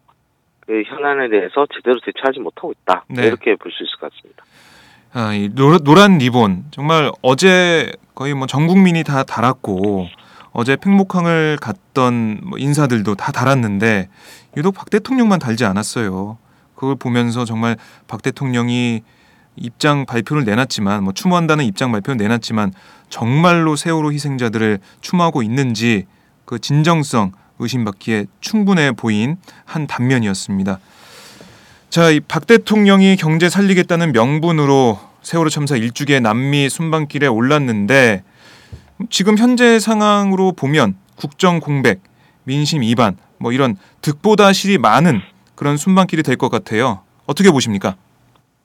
그 0.66 0.82
현안에 0.86 1.28
대해서 1.28 1.66
제대로 1.74 1.98
대처하지 2.04 2.40
못하고 2.40 2.72
있다. 2.72 3.04
네. 3.08 3.26
이렇게 3.26 3.54
볼 3.56 3.70
수 3.72 3.82
있을 3.82 3.98
것 4.00 4.12
같습니다. 4.12 4.44
아, 5.12 5.32
이 5.32 5.48
노, 5.54 5.78
노란 5.78 6.18
리본 6.18 6.64
정말 6.70 7.10
어제 7.22 7.92
거의 8.14 8.34
뭐 8.34 8.46
전 8.46 8.66
국민이 8.66 9.04
다 9.04 9.22
달았고 9.24 10.08
어제 10.52 10.76
팽목항을 10.76 11.58
갔던 11.60 12.40
뭐 12.44 12.58
인사들도 12.58 13.14
다 13.14 13.32
달았는데 13.32 14.08
유독 14.56 14.74
박 14.74 14.90
대통령만 14.90 15.38
달지 15.38 15.64
않았어요. 15.64 16.38
그걸 16.74 16.96
보면서 16.96 17.44
정말 17.44 17.76
박 18.08 18.22
대통령이 18.22 19.02
입장 19.56 20.06
발표를 20.06 20.44
내놨지만 20.44 21.04
뭐 21.04 21.12
추모한다는 21.12 21.64
입장 21.64 21.92
발표를 21.92 22.16
내놨지만 22.16 22.72
정말로 23.10 23.76
세월호 23.76 24.12
희생자들을 24.12 24.78
추모하고 25.00 25.42
있는지 25.42 26.06
그 26.44 26.58
진정성 26.58 27.32
의심받기에 27.58 28.26
충분해 28.40 28.92
보인 28.92 29.36
한 29.64 29.86
단면이었습니다. 29.86 30.78
자, 31.90 32.10
이 32.10 32.18
박 32.20 32.46
대통령이 32.46 33.16
경제 33.16 33.48
살리겠다는 33.48 34.12
명분으로 34.12 34.98
세월호 35.22 35.48
참사 35.50 35.76
일주기의 35.76 36.20
남미 36.20 36.68
순방길에 36.68 37.28
올랐는데 37.28 38.24
지금 39.10 39.38
현재 39.38 39.78
상황으로 39.78 40.52
보면 40.52 40.96
국정 41.14 41.60
공백, 41.60 42.02
민심 42.42 42.82
이반 42.82 43.16
뭐 43.38 43.52
이런 43.52 43.76
득보다 44.02 44.52
실이 44.52 44.78
많은 44.78 45.20
그런 45.54 45.76
순방길이 45.76 46.22
될 46.24 46.36
것 46.36 46.48
같아요. 46.48 47.02
어떻게 47.26 47.50
보십니까? 47.50 47.96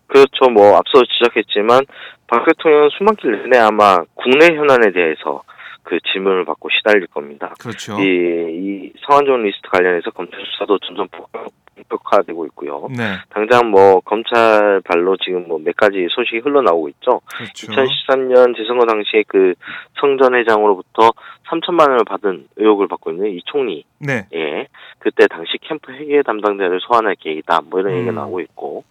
그렇죠. 0.10 0.50
뭐 0.50 0.76
앞서 0.78 1.04
지적했지만 1.06 1.82
박 2.28 2.46
대통령은 2.46 2.90
수만길 2.98 3.44
내내 3.44 3.58
아마 3.58 3.98
국내 4.16 4.56
현안에 4.56 4.92
대해서 4.92 5.44
그 5.84 5.98
질문을 6.12 6.46
받고 6.46 6.70
시달릴 6.70 7.08
겁니다. 7.08 7.54
그렇죠. 7.60 8.00
이, 8.00 8.04
이 8.04 8.94
성한종 9.08 9.44
리스트 9.44 9.68
관련해서 9.70 10.12
검찰 10.12 10.40
수사도 10.46 10.78
점점 10.80 11.08
본격화되고 11.08 12.46
있고요. 12.48 12.88
네, 12.96 13.16
당장 13.30 13.72
뭐 13.72 14.00
검찰 14.02 14.82
발로 14.82 15.18
지금 15.18 15.48
뭐 15.48 15.60
몇 15.60 15.76
가지 15.76 16.08
소식이 16.10 16.40
흘러나오고 16.40 16.90
있죠. 16.90 17.22
그렇죠. 17.28 17.68
2013년 17.72 18.56
재선거 18.56 18.86
당시에 18.86 19.24
그 19.28 19.54
성전 20.00 20.36
회장으로부터 20.36 21.12
3천만 21.50 21.90
원을 21.90 22.04
받은 22.06 22.48
의혹을 22.58 22.88
받고 22.88 23.12
있는 23.12 23.32
이 23.32 23.42
총리, 23.46 23.84
네, 24.00 24.28
예, 24.34 24.68
그때 25.00 25.28
당시 25.28 25.58
캠프 25.62 25.92
회계 25.92 26.22
담당자를 26.22 26.80
소환할 26.82 27.16
계획이다, 27.20 27.62
뭐 27.70 27.80
이런 27.80 27.96
얘기가 27.96 28.12
음. 28.12 28.16
나오고 28.16 28.42
있고, 28.42 28.84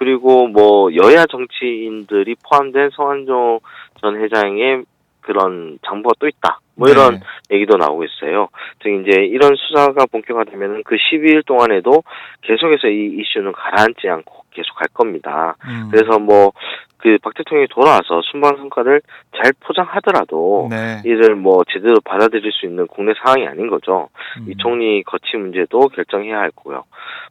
그리고 0.00 0.48
뭐 0.48 0.88
여야 0.94 1.26
정치인들이 1.26 2.36
포함된 2.42 2.88
성한종 2.94 3.60
전 4.00 4.16
회장의 4.16 4.84
그런 5.20 5.78
장부가 5.86 6.14
또 6.18 6.26
있다, 6.26 6.58
뭐 6.74 6.88
이런 6.88 7.20
네. 7.20 7.56
얘기도 7.56 7.76
나오고 7.76 8.04
있어요. 8.04 8.48
즉 8.82 8.88
이제 8.88 9.20
이런 9.26 9.54
수사가 9.54 10.06
본격화되면은 10.06 10.84
그 10.84 10.96
12일 10.96 11.44
동안에도 11.44 12.02
계속해서 12.40 12.88
이 12.88 13.20
이슈는 13.20 13.52
가라앉지 13.52 14.08
않고 14.08 14.44
계속 14.52 14.74
갈 14.76 14.88
겁니다. 14.88 15.56
음, 15.68 15.90
그래서 15.90 16.18
뭐 16.18 16.52
그 17.00 17.18
박 17.22 17.34
대통령이 17.34 17.68
돌아와서 17.68 18.22
순방 18.30 18.56
성과를 18.56 19.00
잘 19.36 19.52
포장하더라도 19.60 20.68
네, 20.70 21.02
이를 21.04 21.34
뭐 21.34 21.62
제대로 21.68 22.00
받아들일 22.04 22.50
수 22.52 22.66
있는 22.66 22.86
국내 22.86 23.12
상황이 23.22 23.46
아닌 23.46 23.68
거죠. 23.68 24.08
음, 24.38 24.46
이 24.50 24.56
총리 24.56 25.02
거치 25.02 25.36
문제도 25.36 25.80
결정해야 25.88 26.38
할 26.38 26.50
거고요. 26.50 26.84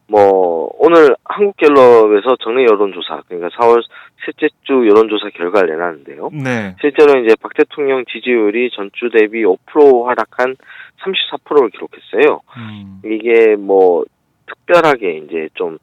뭐 0.08 0.70
오늘 0.78 1.14
한국갤럽에서 1.24 2.36
정례 2.40 2.64
여론조사 2.64 3.22
그러니까 3.28 3.48
4월 3.56 3.82
셋째 4.24 4.48
주 4.64 4.72
여론조사 4.72 5.30
결과를 5.34 5.70
내놨는데요. 5.70 6.30
네, 6.32 6.76
실제로 6.80 7.20
이제 7.20 7.34
박 7.40 7.54
대통령 7.54 8.04
지지율이 8.06 8.70
전주 8.72 9.10
대비 9.12 9.44
5% 9.44 10.06
하락한 10.06 10.56
34%를 11.02 11.70
기록했어요. 11.70 12.40
음, 12.56 13.00
이게 13.04 13.56
뭐 13.56 14.04
특별하게 14.46 15.18
이제 15.18 15.48
좀 15.54 15.78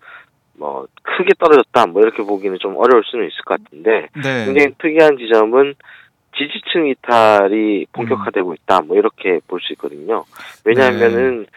뭐 0.58 0.88
크게 1.04 1.34
떨어졌다 1.40 1.86
뭐 1.88 2.02
이렇게 2.02 2.24
보기는 2.24 2.58
좀 2.60 2.76
어려울 2.78 3.04
수는 3.06 3.28
있을 3.28 3.44
것 3.46 3.64
같은데 3.64 4.08
네, 4.16 4.46
굉장히 4.46 4.74
특이한 4.80 5.18
지점은 5.18 5.76
지지층 6.38 6.88
이탈이 6.88 7.88
본격화되고 7.92 8.54
있다. 8.54 8.82
뭐 8.82 8.96
이렇게 8.96 9.40
볼 9.48 9.60
수 9.62 9.74
있거든요. 9.74 10.24
왜냐하면은 10.66 11.48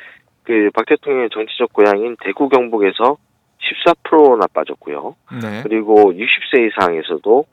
그 0.44 0.65
박 0.65 0.86
대통령의 0.86 1.28
정치적 1.30 1.72
고향인 1.72 2.16
대구 2.22 2.48
경북에서 2.48 3.18
14%나 3.86 4.46
빠졌고요. 4.52 5.14
네. 5.42 5.62
그리고 5.62 6.12
60세 6.12 6.68
이상에서도 6.68 7.44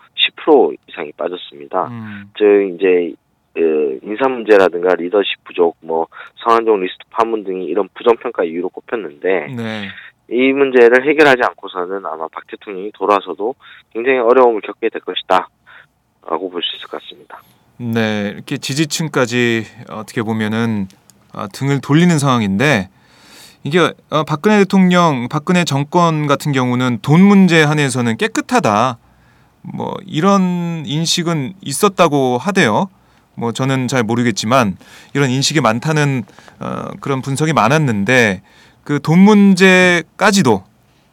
10% 0.45 0.77
이상이 0.87 1.11
빠졌습니다. 1.17 1.87
음. 1.87 2.31
즉 2.37 2.75
이제 2.75 3.13
그 3.53 3.99
인사 4.03 4.29
문제라든가 4.29 4.95
리더십 4.95 5.43
부족, 5.43 5.75
뭐 5.81 6.07
성완종 6.37 6.79
리스트 6.79 7.03
파문 7.09 7.43
등이 7.43 7.65
이런 7.65 7.89
부정 7.93 8.15
평가 8.17 8.43
이유로 8.43 8.69
꼽혔는데 8.69 9.47
네. 9.55 9.89
이 10.29 10.51
문제를 10.53 11.07
해결하지 11.07 11.41
않고서는 11.43 12.05
아마 12.05 12.27
박 12.27 12.45
대통령이 12.47 12.91
돌아서도 12.93 13.55
굉장히 13.93 14.19
어려움을 14.19 14.61
겪게 14.61 14.89
될 14.89 15.01
것이다. 15.01 15.47
라고 16.29 16.49
볼 16.49 16.61
수 16.61 16.75
있을 16.75 16.87
것 16.89 17.01
같습니다. 17.01 17.41
네, 17.77 18.31
이렇게 18.35 18.57
지지층까지 18.57 19.65
어떻게 19.89 20.21
보면은 20.23 20.87
아, 21.31 21.47
등을 21.53 21.79
돌리는 21.79 22.17
상황인데 22.19 22.89
이게 23.63 23.93
어, 24.09 24.23
박근혜 24.23 24.57
대통령, 24.59 25.27
박근혜 25.29 25.63
정권 25.63 26.27
같은 26.27 26.51
경우는 26.51 26.99
돈 27.01 27.21
문제 27.21 27.63
한해서는 27.63 28.17
깨끗하다. 28.17 28.97
뭐 29.61 29.93
이런 30.05 30.83
인식은 30.85 31.53
있었다고 31.61 32.37
하대요. 32.37 32.89
뭐 33.35 33.51
저는 33.51 33.87
잘 33.87 34.03
모르겠지만 34.03 34.77
이런 35.13 35.29
인식이 35.29 35.61
많다는 35.61 36.23
어, 36.59 36.89
그런 36.99 37.21
분석이 37.21 37.53
많았는데 37.53 38.41
그 38.87 39.01
돈 39.01 39.19
문제까지도 39.19 40.63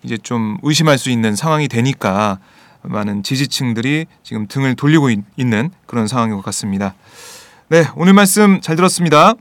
이제 0.04 0.16
좀 0.16 0.58
의심할 0.62 0.96
수 0.96 1.10
있는 1.10 1.34
상황이 1.34 1.66
되니까 1.66 2.38
많은 2.82 3.24
지지층들이 3.24 4.06
지금 4.22 4.46
등을 4.46 4.76
돌리고 4.76 5.10
있, 5.10 5.18
는 5.38 5.70
그런 5.86 6.06
상황인 6.06 6.36
것 6.36 6.44
같습니다. 6.44 6.94
네, 7.66 7.82
오늘 7.96 8.12
말씀 8.12 8.60
잘 8.60 8.76
들었습니다. 8.76 9.34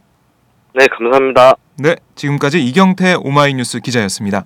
네, 0.74 0.88
감사합니다. 0.88 1.54
네, 1.78 1.96
지금까지 2.16 2.66
이경태 2.66 3.18
오마이뉴스 3.22 3.82
기자였습니다. 3.82 4.46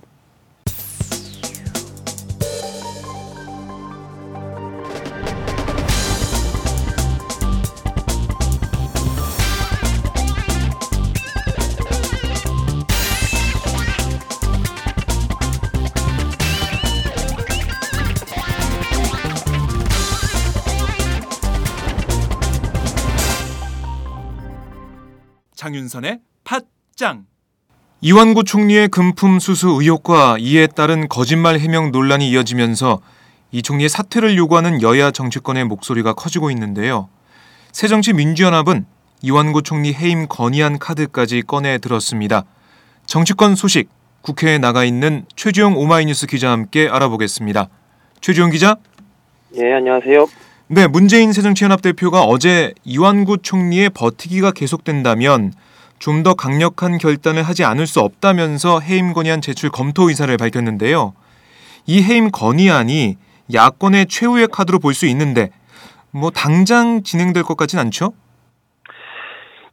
장윤선의 25.58 26.20
팟짱 26.44 27.26
이완구 28.02 28.44
총리의 28.44 28.90
금품 28.90 29.40
수수 29.40 29.70
의혹과 29.70 30.38
이에 30.40 30.68
따른 30.68 31.10
거짓말 31.10 31.60
해명 31.60 31.92
논란이 31.92 32.30
이어지면서 32.30 33.02
이 33.52 33.64
총리의 33.64 33.90
사퇴를 33.90 34.38
요구하는 34.38 34.84
여야 34.84 35.10
정치권의 35.10 35.66
목소리가 35.66 36.14
커지고 36.14 36.52
있는데요. 36.52 37.10
새정치민주연합은 37.72 38.86
이완구 39.24 39.64
총리 39.64 39.96
해임 39.96 40.28
건의안 40.28 40.78
카드까지 40.78 41.42
꺼내 41.42 41.80
들었습니다. 41.80 42.46
정치권 43.08 43.56
소식 43.56 43.90
국회에 44.22 44.60
나가 44.60 44.84
있는 44.84 45.26
최주영 45.36 45.76
오마이뉴스 45.76 46.28
기자와 46.28 46.54
함께 46.54 46.88
알아보겠습니다. 46.88 47.70
최주영 48.22 48.52
기자. 48.52 48.76
예, 49.56 49.74
안녕하세요. 49.74 50.28
네, 50.70 50.86
문재인 50.88 51.32
새정치연합 51.32 51.82
대표가 51.82 52.24
어제 52.24 52.74
이완구 52.84 53.38
총리의 53.42 53.90
버티기가 53.92 54.52
계속된다면 54.52 55.54
좀 56.00 56.24
더 56.24 56.34
강력한 56.34 56.98
결단을 56.98 57.42
하지 57.42 57.64
않을 57.64 57.88
수 57.88 58.02
없다면서 58.02 58.82
해임 58.82 59.14
건의안 59.14 59.42
제출 59.42 59.70
검토 59.70 60.10
의사를 60.10 60.36
밝혔는데요. 60.38 61.14
이 61.86 62.04
해임 62.04 62.30
건의안이 62.32 63.16
야권의 63.54 64.08
최후의 64.08 64.50
카드로 64.52 64.80
볼 64.80 64.94
수 64.94 65.06
있는데 65.08 65.50
뭐 66.12 66.30
당장 66.32 67.02
진행될 67.02 67.44
것 67.44 67.56
같진 67.56 67.80
않죠? 67.80 68.14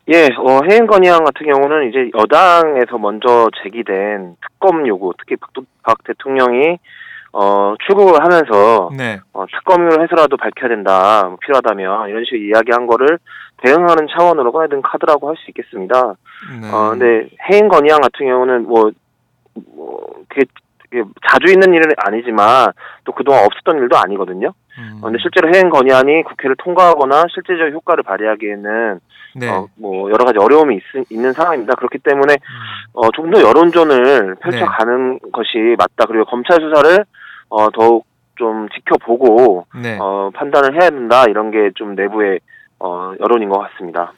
예, 0.09 0.29
어, 0.39 0.61
해임 0.71 0.87
건의안 0.87 1.25
같은 1.25 1.47
경우는 1.47 1.89
이제 1.89 2.11
여당에서 2.17 2.99
먼저 2.99 3.51
제기된 3.63 4.37
특검 4.41 4.87
요구, 4.87 5.13
특히 5.19 5.37
박, 5.37 5.51
박 5.83 6.05
대통령이 6.05 6.79
어, 7.37 7.75
출국을 7.85 8.23
하면서 8.23 8.91
네. 8.97 9.19
어, 9.33 9.45
특검을 9.47 10.01
해서라도 10.03 10.37
밝혀야 10.37 10.69
된다, 10.69 11.25
뭐 11.27 11.37
필요하다면 11.41 12.09
이런 12.09 12.25
식으로 12.25 12.41
이야기한 12.41 12.87
거를 12.87 13.19
대응하는 13.59 14.07
차원으로 14.17 14.53
꺼내든 14.53 14.83
카드라고 14.83 15.29
할 15.29 15.37
수 15.37 15.51
있겠습니다. 15.51 16.15
네. 16.63 16.71
어, 16.73 16.91
근데 16.91 17.29
해임 17.51 17.69
건의안 17.69 18.01
같은 18.01 18.27
경우는 18.27 18.69
뭐, 18.69 18.91
뭐, 19.75 20.15
그게, 20.29 20.45
그게 20.79 21.03
자주 21.29 21.53
있는 21.53 21.75
일은 21.75 21.91
아니지만 21.97 22.71
또 23.05 23.13
그동안 23.13 23.45
없었던 23.47 23.79
일도 23.83 23.97
아니거든요. 23.97 24.53
음, 24.79 24.99
어, 25.01 25.07
근데 25.07 25.19
실제로 25.21 25.53
해임 25.53 25.71
건의안이 25.71 26.23
국회를 26.23 26.55
통과하거나 26.59 27.25
실제적 27.35 27.73
효과를 27.73 28.05
발휘하기에는 28.05 29.01
네. 29.37 29.51
어, 29.51 29.67
뭐 29.77 30.09
여러 30.13 30.25
가지 30.25 30.39
어려움이 30.39 30.77
있, 30.77 30.83
있는 31.11 31.33
상황입니다. 31.33 31.75
그렇기 31.75 31.99
때문에 31.99 32.37
어, 32.93 33.11
좀 33.11 33.33
더 33.33 33.41
여론전을 33.43 34.37
펼쳐가는 34.37 35.19
것이 35.33 35.75
맞다. 35.79 36.07
그리고 36.07 36.25
검찰 36.27 36.61
수사를 36.61 37.05
어, 37.49 37.71
더욱 37.71 38.07
좀 38.37 38.69
지켜보고 38.75 39.67
네. 39.81 39.97
어, 40.01 40.31
판단을 40.35 40.81
해야 40.81 40.91
된다. 40.91 41.25
이런 41.29 41.51
게 41.51 41.71
좀 41.77 41.95
내부의 41.95 42.41
어, 42.81 43.13
여론인 43.21 43.49
것 43.49 43.59
같습니다. 43.61 44.13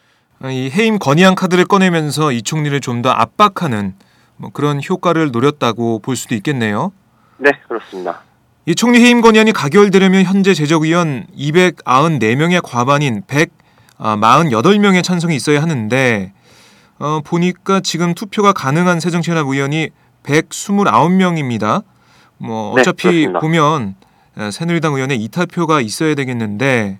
이 0.44 0.70
해임 0.70 0.98
건의안 0.98 1.34
카드를 1.34 1.64
꺼내면서 1.64 2.32
이 2.32 2.42
총리를 2.42 2.78
좀 2.80 3.02
더 3.02 3.10
압박하는 3.10 3.94
뭐 4.38 4.50
그런 4.52 4.80
효과를 4.86 5.30
노렸다고 5.32 5.98
볼 6.00 6.16
수도 6.16 6.34
있겠네요. 6.34 6.92
네, 7.38 7.50
그렇습니다. 7.68 8.20
이 8.66 8.74
총리 8.74 9.00
해임 9.00 9.20
건의안이 9.20 9.52
가결되려면 9.52 10.24
현재 10.24 10.52
제적의원 10.54 11.26
294명의 11.38 12.60
과반인 12.62 13.22
148명의 13.22 15.02
찬성이 15.04 15.36
있어야 15.36 15.62
하는데 15.62 16.32
어, 16.98 17.20
보니까 17.24 17.80
지금 17.80 18.14
투표가 18.14 18.52
가능한 18.52 19.00
새정치연합 19.00 19.46
의원이 19.46 19.90
129명입니다. 20.24 21.82
뭐 22.38 22.74
네, 22.74 22.80
어차피 22.82 23.02
그렇습니다. 23.26 23.40
보면 23.40 23.94
에, 24.38 24.50
새누리당 24.50 24.94
의원의 24.94 25.18
이탈표가 25.24 25.80
있어야 25.80 26.14
되겠는데 26.14 26.98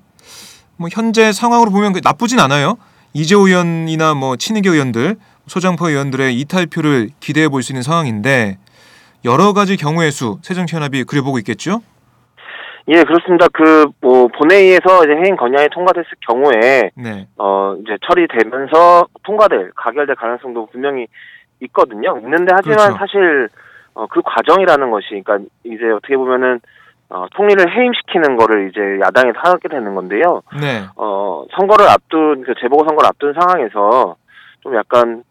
뭐 0.77 0.88
현재 0.92 1.33
상황으로 1.33 1.70
보면 1.70 1.92
그 1.92 2.01
나쁘진 2.03 2.38
않아요. 2.40 2.77
이재호 3.14 3.49
의원이나 3.49 4.14
뭐 4.14 4.37
친이계 4.37 4.68
의원들, 4.70 5.16
소장파 5.46 5.88
의원들의 5.88 6.38
이탈표를 6.38 7.11
기대해 7.20 7.49
볼 7.49 7.62
수 7.62 7.72
있는 7.72 7.83
상황인데 7.83 8.59
여러 9.25 9.53
가지 9.53 9.77
경우의 9.77 10.12
수 10.12 10.38
새정치연합이 10.42 11.05
그려보고 11.05 11.38
있겠죠? 11.38 11.81
예, 12.88 13.03
그렇습니다. 13.03 13.49
그 13.49 13.87
뭐 14.01 14.29
본회의에서 14.29 15.05
이제 15.05 15.14
해임 15.25 15.37
건의안이 15.37 15.68
통과됐을 15.70 16.09
경우에 16.29 16.90
네. 16.94 17.27
어 17.38 17.75
이제 17.81 17.96
처리되면서 18.07 19.09
통과될 19.25 19.72
가결될 19.75 20.14
가능성도 20.14 20.66
분명히 20.70 21.07
있거든요. 21.61 22.16
있는데 22.22 22.53
하지만 22.55 22.77
그렇죠. 22.94 22.99
사실 22.99 23.49
어, 23.97 24.07
그 24.07 24.21
과정이라는 24.23 24.91
것이 24.91 25.23
그러니까 25.25 25.39
이제 25.65 25.91
어떻게 25.91 26.17
보면은 26.17 26.61
어, 27.09 27.27
총리를 27.35 27.59
해임시키는 27.75 28.37
거를 28.37 28.69
이제 28.69 28.81
야당에서 29.01 29.39
하게 29.43 29.69
되는 29.69 29.95
건데요. 29.95 30.43
네. 30.61 30.85
어, 30.97 31.45
선거를 31.57 31.89
앞둔 31.89 32.43
그 32.43 32.53
재보궐 32.61 32.87
선거를 32.87 33.09
앞둔 33.09 33.33
상황에서 33.33 34.17
좀 34.63 34.77
약간 34.77 35.25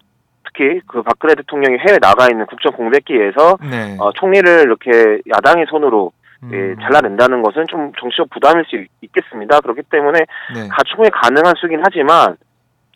특히 0.46 0.82
그 0.88 1.04
박근혜 1.04 1.36
대통령이 1.36 1.78
해외 1.80 2.00
나가 2.00 2.28
있는 2.28 2.46
국정 2.48 2.72
공백기에서 2.74 3.58
네. 3.70 3.98
어, 4.00 4.12
총리를 4.14 4.62
이렇게 4.64 5.22
야당의 5.30 5.68
손으로 5.70 6.12
예, 6.52 6.56
음, 6.56 6.76
잘라낸다는 6.82 7.42
것은 7.42 7.66
좀 7.68 7.92
정치적 8.00 8.30
부담일 8.30 8.66
수 8.66 8.76
있겠습니다. 9.02 9.62
그렇기 9.62 9.84
때문에 9.90 10.20
네. 10.54 10.68
가 10.70 10.84
충분히 10.86 11.10
가능한 11.10 11.54
수긴 11.58 11.82
하지만 11.84 12.38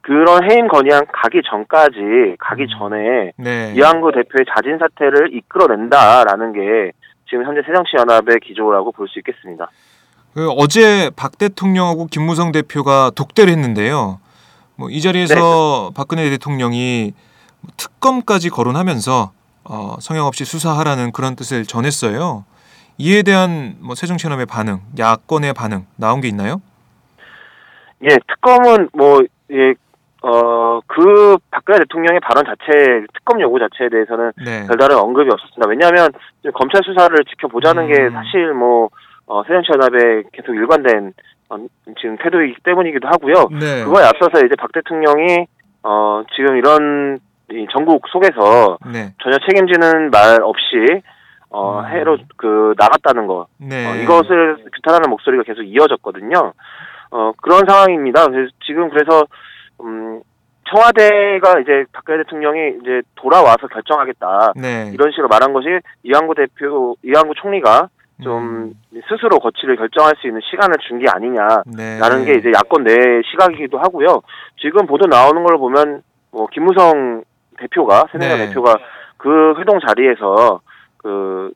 그런 0.02 0.50
해임 0.50 0.68
건의안 0.68 1.06
가기 1.12 1.42
전까지 1.50 2.38
가기 2.40 2.64
음. 2.64 2.68
전에 2.80 3.32
네. 3.38 3.74
이한구 3.76 4.12
대표의 4.12 4.46
자진 4.56 4.78
사퇴를 4.78 5.36
이끌어낸다라는 5.36 6.54
게 6.54 6.92
지금 7.30 7.46
현재 7.46 7.62
새정치연합의 7.66 8.40
기조라고 8.44 8.92
볼 8.92 9.08
수 9.08 9.20
있겠습니다. 9.20 9.70
그 10.34 10.50
어제 10.52 11.10
박 11.16 11.38
대통령하고 11.38 12.06
김무성 12.08 12.52
대표가 12.52 13.12
독대를 13.16 13.52
했는데요. 13.52 14.20
뭐 14.78 14.90
이 14.90 15.02
자리에서 15.02 15.92
박근혜 15.96 16.30
대통령이 16.30 17.14
특검까지 17.78 18.50
거론하면서 18.50 19.32
어, 19.66 19.96
성형 20.00 20.26
없이 20.26 20.46
수사하라는 20.46 21.12
그런 21.12 21.36
뜻을 21.36 21.66
전했어요. 21.66 22.46
이에 22.98 23.22
대한 23.24 23.76
뭐 23.80 23.96
새정치연합의 23.96 24.46
반응, 24.46 24.80
야권의 24.98 25.54
반응 25.54 25.86
나온 25.98 26.22
게 26.22 26.28
있나요? 26.30 26.62
예, 28.04 28.18
특검은 28.28 28.90
뭐, 28.94 29.22
예, 29.52 29.74
어, 30.22 30.82
그 30.88 31.38
박근혜 31.50 31.80
대통령의 31.80 32.20
발언 32.20 32.44
자체, 32.46 33.06
특검 33.14 33.40
요구 33.42 33.60
자체에 33.60 33.90
대해서는 33.90 34.34
네. 34.44 34.68
별다른 34.68 34.98
언급이 34.98 35.30
없었습니다. 35.32 35.70
왜냐하면 35.70 36.10
검찰 36.54 36.82
수사를 36.84 37.16
지켜보자는 37.26 37.88
게 37.88 38.02
음. 38.04 38.12
사실 38.12 38.54
뭐, 38.54 38.90
어, 39.28 39.44
새정치연합의 39.44 40.26
계속 40.34 40.54
일관된 40.56 41.14
어, 41.50 41.58
지금 42.00 42.18
태도이기 42.18 42.58
때문이기도 42.64 43.08
하고요. 43.08 43.50
네. 43.60 43.84
그거에 43.84 44.04
앞서서 44.04 44.46
이제 44.46 44.56
박 44.58 44.72
대통령이 44.72 45.48
어 45.84 46.24
지금 46.36 46.58
이런 46.58 47.20
이 47.52 47.66
전국 47.72 48.08
속에서 48.10 48.78
네. 48.92 49.14
전혀 49.24 49.38
책임지는 49.48 50.12
말 50.12 50.42
없이 50.44 51.02
어 51.50 51.80
음. 51.80 51.88
해로 51.88 52.18
그 52.38 52.76
나갔다는 52.78 53.26
거 53.28 53.48
네. 53.58 53.88
어, 53.88 53.96
이것을 53.96 54.66
규탄하는 54.76 55.10
목소리가 55.10 55.44
계속 55.44 55.64
이어졌거든요. 55.64 56.54
어 57.12 57.32
그런 57.42 57.64
상황입니다. 57.68 58.28
그래서 58.28 58.52
지금 58.66 58.90
그래서 58.90 59.26
음 59.82 60.22
청와대가 60.70 61.60
이제 61.60 61.86
박근혜 61.92 62.24
대통령이 62.24 62.78
이제 62.82 63.02
돌아와서 63.15 63.68
결정하겠다 63.68 64.54
네. 64.56 64.92
이런 64.94 65.12
식으로 65.12 65.28
말한 65.28 65.54
것이 65.54 65.68
이한구 66.04 66.36
대표 66.36 66.96
이한구 67.04 67.34
총리가 67.36 67.89
좀 68.22 68.74
음. 68.94 69.02
스스로 69.10 69.39
거취를 69.39 69.78
결정할 69.78 70.13
수 70.20 70.28
있는 70.28 70.42
시간을 70.52 70.76
준 70.88 71.00
게 71.00 71.06
아니냐 71.10 71.63
네. 71.65 71.98
라는 72.00 72.26
게 72.26 72.34
이제 72.34 72.52
야권 72.52 72.84
내 72.84 72.94
시각이기도 73.32 73.80
하고요. 73.80 74.22
지금 74.60 74.86
보도 74.86 75.08
나오는 75.08 75.42
걸 75.44 75.58
보면 75.58 76.04
뭐 76.32 76.48
김무성 76.52 77.24
대표가 77.58 78.06
새누리당 78.12 78.38
네. 78.39 78.48
대표가 78.48 78.76
그 79.18 79.54
회동 79.58 79.80
자리에서 79.80 80.60
그 80.98 81.52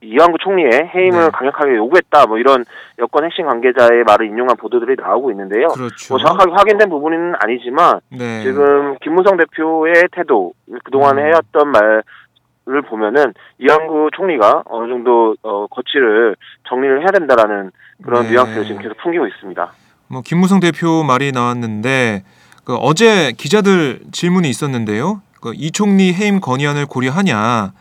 이완구 0.00 0.38
총리의 0.38 0.90
해임을 0.94 1.24
네. 1.24 1.30
강력하게 1.32 1.76
요구했다 1.76 2.26
뭐 2.26 2.38
이런 2.38 2.64
여권 2.98 3.24
핵심 3.24 3.46
관계자의 3.46 4.04
말을 4.04 4.26
인용한 4.26 4.56
보도들이 4.56 4.96
나오고 4.98 5.30
있는데요. 5.30 5.68
그렇죠. 5.68 6.14
뭐 6.14 6.18
정확하게 6.18 6.52
확인된 6.52 6.88
부분은 6.88 7.34
아니지만 7.40 8.00
네. 8.10 8.42
지금 8.42 8.96
김무성 9.02 9.36
대표의 9.36 10.08
태도 10.12 10.52
그동안 10.84 11.18
음. 11.18 11.24
해왔던 11.24 11.68
말을 11.72 12.82
보면은 12.88 13.32
이완구 13.58 14.10
총리가 14.14 14.64
어느 14.66 14.88
정도 14.88 15.34
어, 15.42 15.66
거취를 15.68 16.36
정리를 16.68 17.00
해야 17.00 17.08
된다라는 17.08 17.70
그런 18.04 18.24
네. 18.24 18.30
뉘앙스를 18.30 18.64
지금 18.64 18.82
계속 18.82 18.96
풍기고 18.98 19.26
있습니다. 19.26 19.72
뭐 20.08 20.22
김무성 20.24 20.60
대표 20.60 21.02
말이 21.02 21.32
나왔는데 21.32 22.22
그 22.64 22.74
어제 22.76 23.32
기자들 23.32 24.00
질문이 24.12 24.48
있었는데요. 24.48 25.22
그 25.40 25.52
이 25.54 25.70
총리 25.70 26.12
해임 26.12 26.40
건의안을 26.40 26.86
고려하냐 26.86 27.72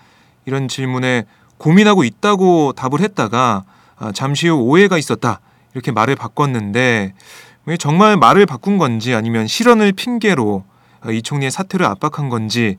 이런 0.45 0.67
질문에 0.67 1.23
고민하고 1.57 2.03
있다고 2.03 2.73
답을 2.73 3.01
했다가 3.01 3.63
아, 3.97 4.11
잠시 4.11 4.47
후 4.47 4.55
오해가 4.57 4.97
있었다 4.97 5.39
이렇게 5.73 5.91
말을 5.91 6.15
바꿨는데 6.15 7.13
왜 7.65 7.77
정말 7.77 8.17
말을 8.17 8.45
바꾼 8.45 8.77
건지 8.77 9.15
아니면 9.15 9.47
실언을 9.47 9.93
핑계로 9.93 10.63
어, 11.05 11.11
이 11.11 11.21
총리의 11.21 11.51
사퇴를 11.51 11.85
압박한 11.85 12.29
건지 12.29 12.77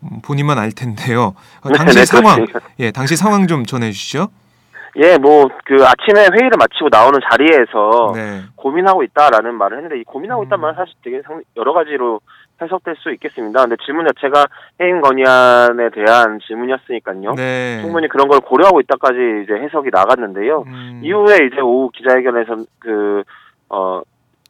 음, 0.00 0.20
본인만 0.22 0.58
알 0.58 0.72
텐데요. 0.72 1.34
어, 1.60 1.72
당시 1.72 1.98
네, 1.98 2.04
상황 2.04 2.46
그렇습니다. 2.46 2.60
예 2.78 2.90
당시 2.90 3.16
상황 3.16 3.46
좀 3.46 3.66
전해 3.66 3.90
주시죠. 3.92 4.28
예, 4.98 5.16
뭐 5.18 5.48
그 5.64 5.74
아침에 5.84 6.22
회의를 6.32 6.52
마치고 6.58 6.88
나오는 6.90 7.18
자리에서 7.30 8.12
네. 8.14 8.40
고민하고 8.56 9.02
있다라는 9.04 9.54
말을 9.54 9.76
했는데 9.78 10.00
이 10.00 10.04
고민하고 10.04 10.42
음. 10.42 10.46
있다는 10.46 10.62
말은 10.62 10.74
사실 10.76 10.94
되게 11.04 11.20
상- 11.22 11.42
여러 11.56 11.72
가지로 11.72 12.20
해석될 12.60 12.96
수 12.98 13.12
있겠습니다. 13.12 13.60
근데 13.60 13.76
질문 13.84 14.06
자체가 14.08 14.46
해임 14.80 15.00
건의안에 15.00 15.90
대한 15.90 16.40
질문이었으니까요. 16.46 17.34
네. 17.36 17.80
충분히 17.82 18.08
그런 18.08 18.28
걸 18.28 18.40
고려하고 18.40 18.80
있다까지 18.80 19.42
이제 19.44 19.52
해석이 19.54 19.90
나갔는데요. 19.92 20.64
음, 20.66 21.00
이후에 21.04 21.36
이제 21.46 21.60
오후 21.60 21.90
기자회견에서 21.94 22.56
그, 22.80 23.22
어, 23.68 24.00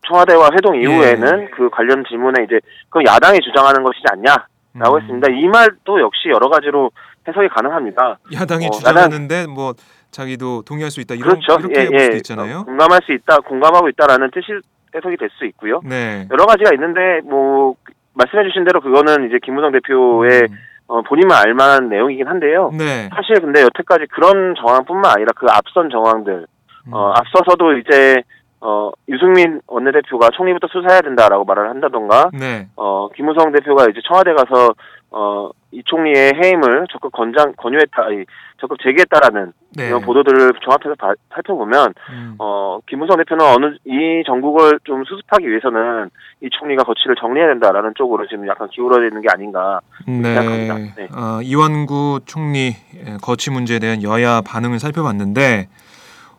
청와대와 0.07 0.51
회동 0.55 0.77
예. 0.77 0.81
이후에는 0.83 1.51
그 1.51 1.69
관련 1.71 2.05
질문에 2.09 2.45
이제 2.45 2.61
그럼 2.89 3.05
야당이 3.07 3.41
주장하는 3.41 3.83
것이지 3.83 4.05
않냐라고 4.13 4.97
음. 4.97 5.01
했습니다. 5.03 5.29
이 5.33 5.47
말도 5.49 6.01
역시 6.01 6.29
여러 6.33 6.49
가지로 6.49 6.91
해석이 7.27 7.49
가능합니다. 7.49 8.19
야당이 8.33 8.69
어, 8.69 8.71
주장하는데 8.71 9.47
뭐 9.49 9.75
자기도 10.23 10.63
동의할 10.63 10.91
수 10.91 11.01
있다 11.01 11.15
이런 11.15 11.39
그렇죠. 11.39 11.61
이렇게 11.61 11.81
예, 11.81 11.89
볼 11.91 12.01
수도 12.01 12.13
예. 12.15 12.17
있잖아요. 12.17 12.59
어, 12.59 12.65
공감할 12.65 13.01
수 13.05 13.13
있다, 13.13 13.39
공감하고 13.39 13.89
있다라는 13.91 14.31
뜻이 14.33 14.47
해석이 14.95 15.17
될 15.17 15.29
수 15.39 15.45
있고요. 15.47 15.81
네. 15.85 16.27
여러 16.33 16.45
가지가 16.47 16.73
있는데 16.75 17.21
뭐 17.25 17.77
말씀해주신 18.15 18.65
대로 18.65 18.81
그거는 18.81 19.29
이제 19.29 19.39
김무성 19.45 19.71
대표의 19.71 20.49
음, 20.51 20.57
어, 20.89 21.03
본인만 21.03 21.39
알만한 21.47 21.89
내용이긴 21.89 22.27
한데요. 22.27 22.71
네. 22.77 23.09
사실 23.15 23.41
근데 23.41 23.63
여태까지 23.63 24.07
그런 24.11 24.57
정황뿐만 24.57 25.13
아니라 25.15 25.31
그 25.37 25.47
앞선 25.51 25.89
정황들, 25.91 26.47
음, 26.89 26.93
어, 26.93 27.13
앞서서도 27.15 27.77
이제 27.79 28.17
어, 28.61 28.91
유승민 29.09 29.61
원내대표가 29.69 30.31
총리부터 30.33 30.67
수사해야 30.67 31.01
된다라고 31.03 31.45
말을 31.45 31.69
한다던가, 31.71 32.31
네. 32.33 32.67
어, 32.75 33.09
김무성 33.15 33.53
대표가 33.53 33.85
이제 33.89 34.01
청와대 34.09 34.33
가서 34.33 34.75
어, 35.11 35.51
이 35.71 35.81
총리의 35.85 36.33
해임을 36.43 36.87
적극 36.91 37.13
권장 37.13 37.53
권유했다, 37.57 38.03
아니, 38.03 38.25
적극 38.61 38.79
제기했다라는 38.83 39.53
네. 39.77 39.87
이런 39.87 40.01
보도들을 40.03 40.53
종합해서 40.63 40.95
봐- 40.97 41.15
살펴보면 41.33 41.95
음, 42.11 42.35
어, 42.39 42.79
김무성 42.89 43.17
대표는 43.19 43.45
어느, 43.47 43.67
이 43.85 44.23
전국을 44.27 44.81
좀 44.85 45.05
수습하기 45.05 45.49
위해서는 45.49 46.11
이 46.43 46.49
총리가 46.51 46.83
거취를 46.83 47.15
정리해야 47.21 47.49
된다라는 47.51 47.93
쪽으로 47.97 48.27
지금 48.27 48.49
약간 48.49 48.69
기울어져 48.71 49.07
있는 49.07 49.21
게 49.23 49.29
아닌가. 49.33 49.81
생각합니다. 50.05 50.75
네. 50.75 50.95
네. 50.97 51.09
어, 51.15 51.41
이완구 51.43 52.21
총리 52.27 52.75
예, 52.97 53.17
거취 53.23 53.51
문제에 53.51 53.79
대한 53.79 54.03
여야 54.03 54.41
반응을 54.41 54.79
살펴봤는데 54.81 55.69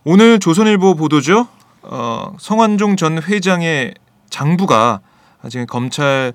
오늘 0.06 0.40
조선일보 0.40 0.96
보도죠. 0.96 1.48
어, 1.84 2.34
성완종 2.38 2.98
전 2.98 3.22
회장의 3.22 3.94
장부가 4.30 5.00
지금 5.50 5.66
검찰 5.68 6.34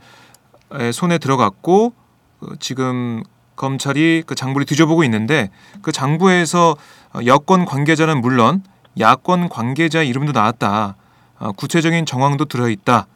손에 0.93 1.19
들어갔고 1.19 1.93
어, 2.41 2.47
지금 2.59 3.23
검찰이 3.57 4.25
그 4.27 4.35
장부를 4.35 4.67
뒤져보고 4.67 5.05
있는데 5.05 5.51
그 5.83 5.93
장부에서 5.93 6.77
어, 7.15 7.19
여권 7.27 7.65
관계자는 7.65 8.21
물론 8.21 8.63
야권 8.99 9.49
관계자 9.49 10.03
이름도 10.03 10.33
나왔다. 10.33 10.97
어, 11.41 11.53
구체적인 11.53 12.07
정황도 12.07 12.47
들어있다. 12.47 13.07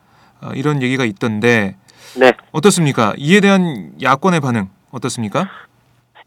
어, 0.43 0.51
이런 0.55 0.83
얘기가 0.83 1.05
있던데 1.05 1.77
네. 2.17 2.33
어떻습니까? 2.53 3.15
이에 3.17 3.41
대한 3.41 3.93
야권의 4.03 4.41
반응 4.41 4.69
어떻습니까? 4.91 5.49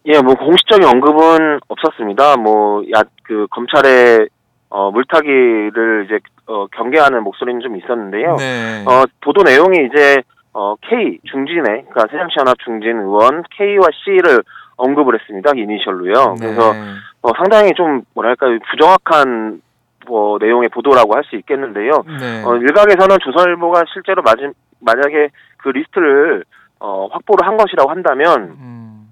예, 0.06 0.19
뭐 0.19 0.34
공식적인 0.34 0.88
언급은 0.88 1.60
없었습니다. 1.67 2.38
뭐, 2.38 2.84
야, 2.95 3.04
그 3.24 3.47
검찰의 3.52 4.30
어, 4.69 4.89
물타기를 4.89 6.06
이제 6.06 6.19
어, 6.47 6.65
경계하는 6.67 7.24
목소리는 7.24 7.60
좀 7.62 7.78
있었는데요. 7.78 8.36
네. 8.38 8.84
어, 8.88 9.04
보도 9.21 9.43
내용이 9.43 9.89
이제 9.91 10.24
어, 10.54 10.76
K 10.82 11.20
중진의 11.24 11.64
그러니까 11.64 12.08
새정치연합 12.12 12.58
중진 12.60 12.98
의원 12.98 13.44
K와 13.56 13.88
C를 14.04 14.44
언급을 14.78 15.20
했습니다. 15.20 15.52
이니셜로요. 15.56 16.36
네. 16.40 16.48
그래서 16.48 16.74
어, 17.22 17.32
상당히 17.38 17.72
좀 17.76 18.02
뭐랄까 18.14 18.48
부정확한 18.70 19.62
뭐 20.08 20.38
내용의 20.40 20.70
보도라고 20.70 21.16
할 21.16 21.24
수 21.24 21.36
있겠는데요. 21.36 22.04
네. 22.20 22.44
어, 22.44 22.56
일각에서는 22.58 23.18
조선일보가 23.22 23.84
실제로 23.94 24.24
맞은, 24.24 24.54
만약에 24.80 25.30
그 25.58 25.70
리스트를 25.70 26.44
어, 26.80 27.08
확보를 27.12 27.48
한 27.48 27.58
것이라고 27.58 27.92
한다면 27.92 28.58
음, 28.60 29.08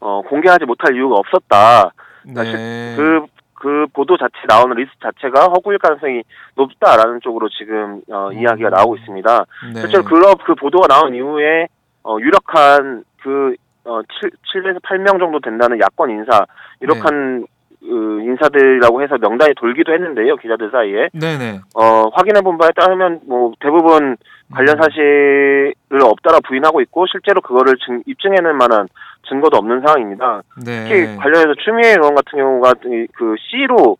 어, 0.00 0.22
공개하지 0.22 0.64
못할 0.66 0.94
이유가 0.94 1.16
없었다. 1.16 1.90
네. 2.24 2.94
그, 2.96 3.26
그 3.62 3.86
보도 3.92 4.16
자체 4.16 4.34
나오는 4.48 4.74
리스트 4.74 4.98
자체가 5.00 5.44
허구일 5.44 5.78
가능성이 5.78 6.24
높다라는 6.56 7.20
쪽으로 7.22 7.48
지금 7.48 8.02
어, 8.10 8.28
음. 8.32 8.40
이야기가 8.40 8.70
나오고 8.70 8.96
있습니다. 8.96 9.44
네. 9.72 9.80
실제로 9.80 10.02
그, 10.02 10.20
그 10.44 10.54
보도가 10.56 10.88
나온 10.88 11.14
이후에 11.14 11.68
어, 12.02 12.16
유력한 12.18 13.04
그 13.22 13.54
어, 13.84 14.00
7, 14.20 14.30
7에서 14.52 14.82
8명 14.82 15.20
정도 15.20 15.38
된다는 15.38 15.78
야권 15.80 16.10
인사 16.10 16.44
유력한 16.80 17.46
그 17.80 18.20
인사들이라고 18.22 19.02
해서 19.02 19.16
명단이 19.18 19.54
돌기도 19.54 19.92
했는데요 19.92 20.36
기자들 20.36 20.70
사이에 20.70 21.10
네네. 21.12 21.60
어, 21.74 22.08
확인해 22.12 22.40
본 22.40 22.58
바에 22.58 22.70
따르면 22.74 23.20
뭐 23.26 23.52
대부분 23.60 24.16
관련 24.52 24.76
음. 24.78 24.82
사실을 24.82 25.74
없다라 26.02 26.40
부인하고 26.46 26.80
있고 26.82 27.06
실제로 27.06 27.40
그거를 27.40 27.74
증, 27.84 28.02
입증해낼 28.06 28.52
만한 28.52 28.88
증거도 29.28 29.56
없는 29.56 29.82
상황입니다. 29.86 30.42
네. 30.64 30.84
특히 30.84 31.16
관련해서 31.16 31.54
추미애 31.64 31.90
의원 31.92 32.14
같은 32.14 32.38
경우가 32.38 32.74
이- 32.86 33.06
그 33.14 33.34
C로 33.50 33.96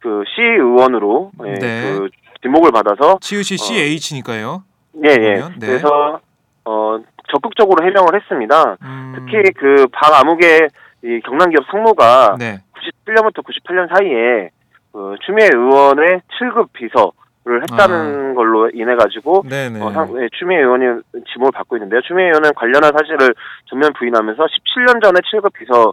그 0.00 0.22
C 0.34 0.42
의원으로 0.42 1.32
예, 1.46 1.52
네. 1.54 1.82
그 1.98 2.08
지목을 2.42 2.70
받아서 2.72 3.18
치우시 3.20 3.56
CH니까요. 3.56 4.62
예, 5.04 5.08
예. 5.10 5.34
네. 5.58 5.66
그래서 5.66 6.20
어 6.64 6.98
적극적으로 7.32 7.84
해명을 7.84 8.14
했습니다. 8.14 8.76
음, 8.82 9.14
특히 9.16 9.50
그 9.56 9.86
방아무개 9.92 10.68
이 11.02 11.20
경남 11.24 11.50
기업 11.50 11.64
상무가 11.70 12.36
네. 12.38 12.60
97년부터 13.06 13.42
98년 13.44 13.88
사이에 13.96 14.50
그 14.92 15.16
추미애 15.24 15.48
의원의 15.52 16.20
7급 16.38 16.68
비서 16.72 17.12
를 17.48 17.62
했다는 17.62 18.34
걸로 18.34 18.68
인해 18.74 18.96
가지고 18.96 19.42
아. 19.80 19.86
어, 19.86 19.92
상, 19.92 20.20
예, 20.20 20.28
추미애 20.36 20.58
의원이 20.58 21.00
지목을 21.32 21.52
받고 21.52 21.76
있는데요. 21.76 22.00
추미애 22.00 22.26
의원은 22.26 22.50
관련한 22.56 22.90
사실을 22.92 23.34
전면 23.66 23.92
부인하면서 23.96 24.42
17년 24.42 25.00
전에 25.00 25.20
7급 25.32 25.52
비서 25.52 25.92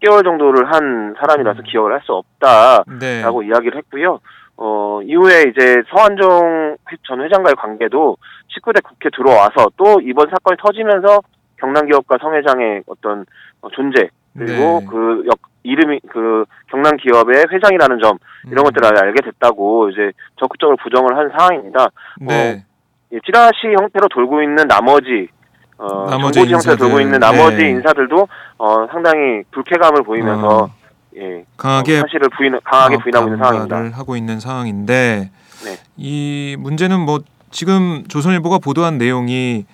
10개월 0.00 0.22
정도를 0.22 0.72
한 0.72 1.14
사람이라서 1.18 1.58
음. 1.60 1.64
기억을 1.64 1.92
할 1.92 2.00
수 2.02 2.12
없다. 2.12 2.84
네. 3.00 3.20
라고 3.22 3.42
이야기를 3.42 3.78
했고요. 3.78 4.20
어, 4.56 5.00
이후에 5.02 5.42
이제 5.50 5.82
서한종 5.90 6.76
회- 6.92 6.96
전 7.02 7.20
회장과의 7.20 7.56
관계도 7.56 8.16
19대 8.56 8.80
국회 8.84 9.08
들어와서 9.10 9.70
또 9.76 10.00
이번 10.02 10.28
사건이 10.30 10.56
터지면서 10.62 11.18
경남기업과 11.58 12.18
성 12.20 12.32
회장의 12.34 12.82
어떤 12.86 13.24
어, 13.60 13.68
존재, 13.70 14.08
그리고 14.36 14.80
네. 14.80 14.86
그 14.88 15.24
역, 15.26 15.38
이름이 15.64 16.00
그 16.10 16.44
경남 16.70 16.96
기업의 16.96 17.46
회장이라는 17.52 18.00
점 18.02 18.18
이런 18.46 18.58
음. 18.58 18.64
것들을 18.64 18.98
알게 18.98 19.22
됐다고 19.22 19.90
이제 19.90 20.12
적극적으로 20.40 20.76
부정을 20.82 21.16
한 21.16 21.30
상황입니다. 21.36 21.88
네. 22.20 22.64
예, 23.12 23.18
찌라시 23.24 23.66
형태로 23.78 24.08
돌고 24.08 24.42
있는 24.42 24.66
나머지 24.66 25.28
어, 25.76 26.08
나머지 26.08 26.40
정보지 26.40 26.54
형태로 26.54 26.76
돌고. 26.76 27.00
있는 27.00 27.18
나머지 27.18 27.56
네. 27.58 27.70
인사들도 27.70 28.28
어, 28.58 28.86
상당히 28.90 29.42
불쾌감을 29.50 30.02
보이면서 30.02 30.64
어, 30.64 30.70
예, 31.16 31.44
강하게 31.56 31.98
어, 31.98 32.00
사실을 32.02 32.28
부인 32.36 32.58
강하게 32.64 32.96
부인하고 32.98 33.26
있는 33.26 33.38
상황입니다. 33.38 33.98
하고 33.98 34.16
있는 34.16 34.40
상황인데 34.40 35.30
네. 35.64 35.76
이 35.96 36.56
문제는 36.58 37.00
뭐 37.00 37.20
지금 37.50 38.02
조선일보가 38.08 38.58
보도한 38.58 38.98
내용이 38.98 39.66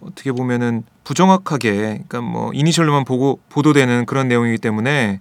어떻게 0.00 0.32
보면은 0.32 0.84
부정확하게 1.04 1.70
그러니까 1.72 2.20
뭐 2.20 2.50
이니셜로만 2.52 3.04
보고 3.04 3.40
보도되는 3.50 4.06
그런 4.06 4.28
내용이기 4.28 4.58
때문에 4.58 5.20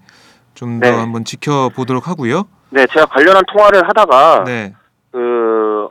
좀더 0.56 0.90
네. 0.90 0.96
한번 0.96 1.24
지켜보도록 1.24 2.08
하고요. 2.08 2.44
네, 2.72 2.86
제가 2.88 3.06
관련한 3.06 3.44
통화를 3.52 3.88
하다가 3.88 4.44
네. 4.46 4.74
그 5.12 5.88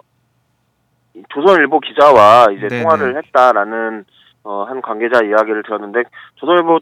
조선일보 1.29 1.81
기자와 1.81 2.49
이제 2.57 2.69
네네. 2.69 2.83
통화를 2.83 3.17
했다라는 3.19 4.05
어, 4.43 4.65
한 4.65 4.83
관계자 4.83 5.21
이야기를 5.25 5.63
들었는데 5.63 6.03
조선일보 6.37 6.81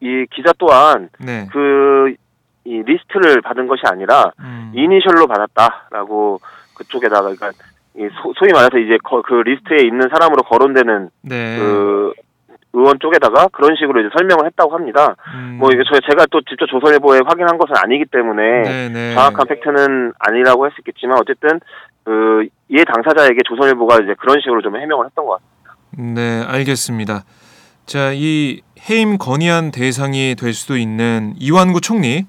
이 0.00 0.26
기자 0.34 0.52
또한 0.58 1.08
네. 1.18 1.46
그 1.52 2.00
이 2.00 2.16
리스트를 2.64 3.40
받은 3.42 3.66
것이 3.68 3.82
아니라 3.84 4.32
음. 4.40 4.72
이니셜로 4.74 5.26
받았다라고 5.26 6.40
그쪽에다가 6.74 7.22
그러니까 7.22 7.50
이 7.50 7.75
소, 8.22 8.32
소위 8.38 8.52
말해서 8.52 8.78
이제 8.78 8.98
거- 9.02 9.22
그 9.22 9.34
리스트에 9.34 9.86
있는 9.86 10.08
사람으로 10.10 10.42
거론되는 10.42 11.08
네. 11.22 11.56
그 11.58 12.12
의원 12.72 12.98
쪽에다가 13.00 13.48
그런 13.48 13.74
식으로 13.76 14.00
이제 14.00 14.10
설명을 14.16 14.44
했다고 14.46 14.74
합니다. 14.74 15.16
음. 15.34 15.56
뭐 15.58 15.70
이게 15.72 15.80
저 15.90 15.98
제가 16.00 16.26
또 16.30 16.42
직접 16.42 16.66
조선일보에 16.66 17.20
확인한 17.26 17.56
것은 17.56 17.74
아니기 17.76 18.04
때문에 18.10 18.62
네, 18.62 18.88
네. 18.90 19.14
정확한 19.14 19.46
팩트는 19.48 20.12
아니라고 20.18 20.66
있겠지만 20.78 21.16
어쨌든 21.18 21.58
그 22.04 22.46
이해 22.68 22.84
당사자에게 22.84 23.38
조선일보가 23.48 24.00
이제 24.02 24.14
그런 24.18 24.40
식으로 24.42 24.60
좀 24.60 24.76
해명을 24.76 25.06
했던 25.06 25.24
것 25.24 25.40
같아요. 25.40 25.76
네, 26.14 26.42
알겠습니다. 26.46 27.24
자, 27.86 28.12
이 28.12 28.60
해임 28.90 29.16
건의안 29.16 29.70
대상이 29.70 30.34
될 30.38 30.52
수도 30.52 30.76
있는 30.76 31.32
이완구 31.38 31.80
총리 31.80 32.26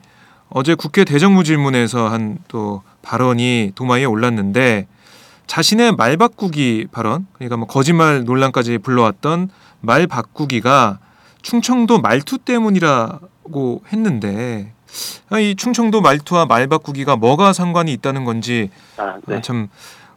어제 0.50 0.76
국회 0.76 1.04
대정부질문에서 1.04 2.08
한 2.08 2.38
또 2.48 2.84
발언이 3.02 3.74
도마에 3.76 4.06
올랐는데 4.06 4.88
자신의 5.48 5.94
말 5.94 6.18
바꾸기 6.18 6.88
발언, 6.92 7.26
그러니까 7.34 7.58
뭐 7.58 7.68
거짓말 7.68 8.24
논란까지 8.24 8.80
불러왔던 8.80 9.50
말 9.82 10.08
바꾸기가 10.08 11.00
충청도 11.42 12.00
말투 12.02 12.38
때문이라고 12.38 13.82
했는데 13.92 14.74
아, 15.30 15.40
이 15.40 15.56
충청도 15.56 16.02
말투와 16.02 16.46
말 16.46 16.68
바꾸기가 16.68 17.16
뭐가 17.16 17.54
상관이 17.54 17.92
있다는 17.94 18.26
건지 18.26 18.70
아, 18.98 19.18
네. 19.26 19.38
아, 19.38 19.42
참 19.42 19.70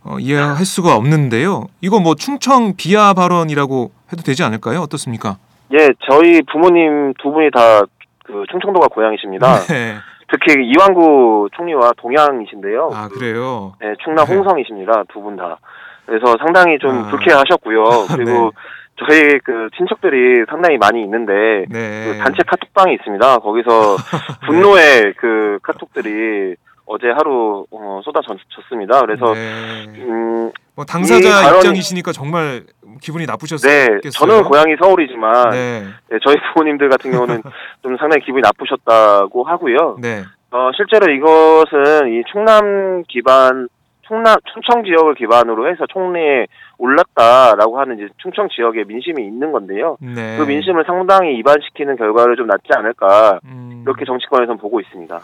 어, 0.02 0.18
이해할 0.18 0.64
수가 0.64 0.96
없는데요. 0.96 1.66
이거 1.80 2.00
뭐 2.00 2.14
충청 2.14 2.74
비하 2.76 3.12
발언이라고 3.12 3.92
해도 4.12 4.22
되지 4.22 4.42
않을까요? 4.42 4.80
어떻습니까? 4.80 5.36
예, 5.72 5.90
저희 6.10 6.42
부모님 6.42 7.14
두 7.22 7.30
분이 7.30 7.50
다 7.52 7.84
그 8.30 8.44
충청도가 8.50 8.88
고향이십니다. 8.88 9.60
네. 9.66 9.96
특히 10.30 10.64
이완구 10.64 11.48
총리와 11.52 11.92
동양이신데요. 11.96 12.90
아 12.92 13.08
그래요. 13.08 13.74
네, 13.80 13.94
충남 14.04 14.26
네. 14.26 14.34
홍성이십니다. 14.36 15.04
두 15.12 15.20
분 15.20 15.36
다. 15.36 15.58
그래서 16.06 16.36
상당히 16.38 16.78
좀 16.78 16.90
아. 17.04 17.08
불쾌하셨고요. 17.10 17.84
그리고 18.16 18.50
저희 18.96 19.38
그 19.44 19.68
친척들이 19.76 20.44
상당히 20.48 20.76
많이 20.78 21.02
있는데 21.02 21.64
네. 21.70 22.04
그 22.12 22.18
단체 22.18 22.42
카톡방이 22.46 22.94
있습니다. 22.94 23.38
거기서 23.38 23.96
분노의 24.46 25.14
그 25.16 25.58
카톡들이 25.62 26.56
어제 26.86 27.06
하루 27.08 27.64
어, 27.70 28.00
쏟아졌습니다. 28.04 29.00
그래서 29.02 29.32
네. 29.32 29.86
음, 30.00 30.50
뭐 30.80 30.86
당사자 30.86 31.18
이 31.28 31.30
발언이- 31.30 31.56
입장이시니까 31.58 32.12
정말 32.12 32.62
기분이 33.02 33.26
나쁘셨겠어요. 33.26 34.00
네, 34.02 34.08
저는 34.10 34.44
고향이 34.44 34.76
서울이지만 34.80 35.50
네. 35.50 35.84
네, 36.08 36.18
저희 36.24 36.36
부모님들 36.54 36.88
같은 36.88 37.10
경우는 37.12 37.42
좀 37.82 37.96
상당히 37.98 38.24
기분이 38.24 38.40
나쁘셨다고 38.40 39.44
하고요. 39.44 39.98
네. 40.00 40.24
어, 40.50 40.70
실제로 40.74 41.12
이것은 41.12 42.14
이 42.14 42.22
충남 42.32 43.02
기반, 43.08 43.68
충남, 44.08 44.36
충청 44.54 44.82
지역을 44.84 45.16
기반으로 45.16 45.70
해서 45.70 45.84
총리에 45.86 46.46
올랐다라고 46.78 47.78
하는 47.78 47.98
이제 47.98 48.08
충청 48.16 48.48
지역의 48.48 48.86
민심이 48.86 49.22
있는 49.22 49.52
건데요. 49.52 49.98
네. 50.00 50.38
그 50.38 50.44
민심을 50.44 50.84
상당히 50.86 51.36
이반시키는 51.36 51.96
결과를 51.96 52.36
좀 52.36 52.46
낳지 52.46 52.68
않을까, 52.74 53.38
음, 53.44 53.82
이렇게 53.84 54.06
정치권에서는 54.06 54.58
보고 54.58 54.80
있습니다. 54.80 55.20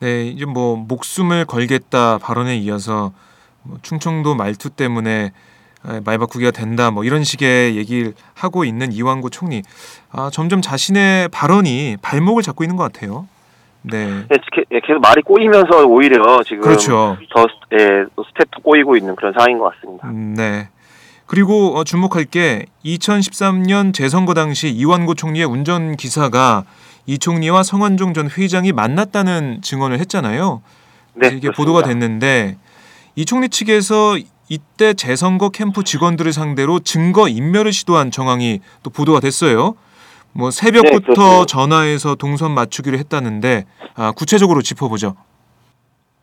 네, 0.00 0.24
이제 0.24 0.44
뭐 0.46 0.74
목숨을 0.76 1.44
걸겠다 1.44 2.18
발언에 2.18 2.56
이어서 2.56 3.12
뭐 3.62 3.78
충청도 3.82 4.34
말투 4.34 4.70
때문에 4.70 5.32
아, 5.82 6.00
말 6.04 6.18
바꾸기가 6.18 6.50
된다 6.50 6.90
뭐 6.90 7.04
이런 7.04 7.24
식의 7.24 7.76
얘기를 7.76 8.12
하고 8.34 8.64
있는 8.64 8.92
이완구 8.92 9.30
총리 9.30 9.62
아 10.12 10.28
점점 10.32 10.60
자신의 10.60 11.28
발언이 11.28 11.96
발목을 12.02 12.42
잡고 12.42 12.64
있는 12.64 12.76
것 12.76 12.90
같아요. 12.92 13.26
네, 13.82 13.96
예, 14.30 14.36
게- 14.52 14.64
예, 14.72 14.80
계속 14.80 15.00
말이 15.00 15.22
꼬이면서 15.22 15.86
오히려 15.86 16.42
지금 16.44 16.60
그렇죠. 16.60 17.16
더 17.34 17.46
예, 17.72 18.04
스텝도 18.28 18.60
꼬이고 18.62 18.94
있는 18.96 19.16
그런 19.16 19.32
상황인 19.32 19.58
것 19.58 19.72
같습니다. 19.74 20.06
음, 20.08 20.34
네. 20.36 20.68
그리고 21.24 21.76
어, 21.78 21.84
주목할 21.84 22.24
게 22.24 22.66
2013년 22.84 23.94
재선거 23.94 24.34
당시 24.34 24.68
이완구 24.68 25.14
총리의 25.14 25.46
운전 25.46 25.96
기사가 25.96 26.64
이 27.06 27.18
총리와 27.18 27.62
성완종 27.62 28.12
전 28.14 28.28
회장이 28.28 28.72
만났다는 28.72 29.62
증언을 29.62 29.98
했잖아요. 30.00 30.60
네, 31.14 31.28
이게 31.28 31.40
그렇습니다. 31.48 31.56
보도가 31.56 31.82
됐는데 31.84 32.56
이 33.16 33.24
총리 33.24 33.48
측에서 33.48 34.16
이때 34.48 34.94
재선거 34.94 35.50
캠프 35.50 35.84
직원들을 35.84 36.32
상대로 36.32 36.80
증거 36.80 37.28
인멸을 37.28 37.72
시도한 37.72 38.10
정황이 38.10 38.60
또 38.82 38.90
보도가 38.90 39.20
됐어요. 39.20 39.74
뭐 40.32 40.50
새벽부터 40.50 41.40
네. 41.40 41.46
전화해서 41.46 42.14
동선 42.14 42.52
맞추기를 42.52 42.98
했다는데 42.98 43.64
아, 43.94 44.12
구체적으로 44.12 44.62
짚어보죠. 44.62 45.14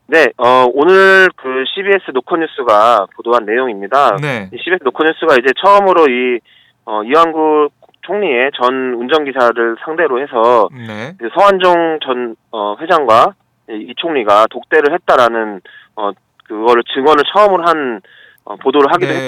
네, 0.08 0.28
어, 0.38 0.66
오늘 0.74 1.30
그 1.36 1.64
CBS 1.76 2.12
노컷뉴스가 2.14 3.08
보도한 3.16 3.46
내용입니다. 3.46 4.16
네, 4.22 4.50
이 4.54 4.58
CBS 4.58 4.84
노컷뉴스가 4.84 5.36
이제 5.36 5.48
처음으로 5.62 6.06
이 6.08 6.40
어, 6.86 7.04
이완구 7.04 7.70
총리의 8.04 8.52
전 8.62 8.94
운전기사를 8.94 9.76
상대로 9.84 10.22
해서 10.22 10.70
네, 10.72 11.14
그 11.20 11.30
서한종 11.34 12.00
전 12.06 12.36
어, 12.52 12.78
회장과 12.80 13.34
이, 13.70 13.88
이 13.90 13.94
총리가 13.98 14.48
독대를 14.50 14.94
했다라는 14.94 15.60
어, 15.98 16.12
그거를 16.48 16.84
증언을 16.94 17.24
처음으로 17.34 17.64
한 17.66 18.02
어, 18.46 18.56
보도를 18.58 18.88
하기도 18.94 19.12
네. 19.12 19.20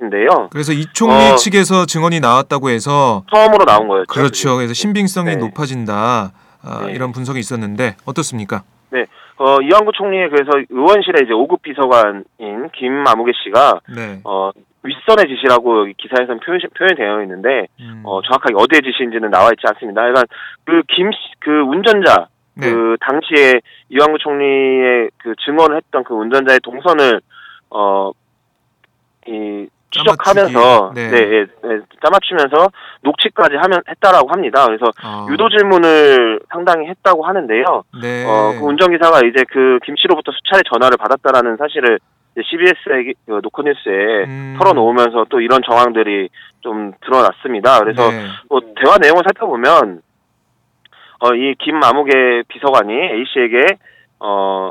했었는데요. 0.00 0.48
그래서 0.50 0.72
이 0.72 0.86
총리 0.92 1.14
어. 1.32 1.36
측에서 1.36 1.86
증언이 1.86 2.20
나왔다고 2.20 2.70
해서 2.70 3.24
처음으로 3.32 3.64
나온 3.64 3.88
거였죠. 3.88 4.06
그렇죠. 4.12 4.56
그래서 4.56 4.74
신빙성이 4.74 5.30
네. 5.30 5.36
높아진다 5.36 6.32
아, 6.64 6.82
네. 6.86 6.92
이런 6.92 7.12
분석이 7.12 7.38
있었는데 7.38 7.96
어떻습니까? 8.06 8.62
어, 9.38 9.56
이완구 9.60 9.90
총리의 9.96 10.28
그래서 10.30 10.50
의원실에 10.68 11.24
이제 11.24 11.32
5급 11.32 11.62
비서관인 11.62 12.22
김아무개 12.76 13.32
씨가 13.42 13.80
네, 13.92 14.20
어, 14.22 14.50
윗선의 14.84 15.26
지시라고 15.34 15.88
이 15.88 15.94
기사에서는 15.98 16.38
표현, 16.40 16.60
표현되어 16.78 17.22
있는데 17.22 17.66
음, 17.80 18.02
어, 18.04 18.20
정확하게 18.22 18.54
어디의 18.56 18.82
지시인지는 18.82 19.30
나와 19.30 19.46
있지 19.50 19.62
않습니다. 19.66 20.02
그러니까 20.02 20.22
그 20.64 20.82
김, 20.94 21.10
씨- 21.10 21.18
그 21.40 21.50
운전자, 21.62 22.28
네, 22.54 22.70
그 22.70 22.96
당시에 23.00 23.60
이완구 23.88 24.18
총리의 24.18 25.10
그 25.18 25.34
증언을 25.44 25.76
했던 25.76 26.04
그 26.04 26.14
운전자의 26.14 26.60
동선을, 26.62 27.20
어, 27.70 28.10
이, 29.26 29.68
추적하면서. 29.90 30.92
네. 30.94 31.10
네, 31.10 31.18
예, 31.18 31.38
예, 31.40 31.80
짜맞추면서 32.02 32.72
녹취까지 33.02 33.56
하면, 33.56 33.82
했다라고 33.88 34.28
합니다. 34.30 34.64
그래서 34.66 34.86
아, 35.02 35.26
유도 35.30 35.50
질문을 35.50 36.40
상당히 36.50 36.88
했다고 36.88 37.24
하는데요. 37.24 37.84
네, 38.00 38.24
어, 38.26 38.52
그 38.58 38.64
운전기사가 38.64 39.20
이제 39.26 39.44
그 39.50 39.78
김 39.84 39.94
씨로부터 39.96 40.32
수차례 40.32 40.62
전화를 40.72 40.96
받았다라는 40.96 41.56
사실을 41.58 41.98
CBS의 42.42 43.14
그 43.26 43.40
노컷뉴스에 43.42 44.24
음, 44.24 44.56
털어놓으면서 44.58 45.26
또 45.28 45.40
이런 45.40 45.60
정황들이 45.68 46.30
좀 46.60 46.92
드러났습니다. 47.04 47.80
그래서 47.80 48.10
네, 48.10 48.24
뭐 48.48 48.60
대화 48.82 48.96
내용을 48.96 49.22
살펴보면 49.24 50.00
어 51.22 51.34
이 51.34 51.54
김마무개 51.58 52.42
비서관이 52.48 52.92
A 52.92 53.24
씨에게 53.32 53.76
어 54.18 54.70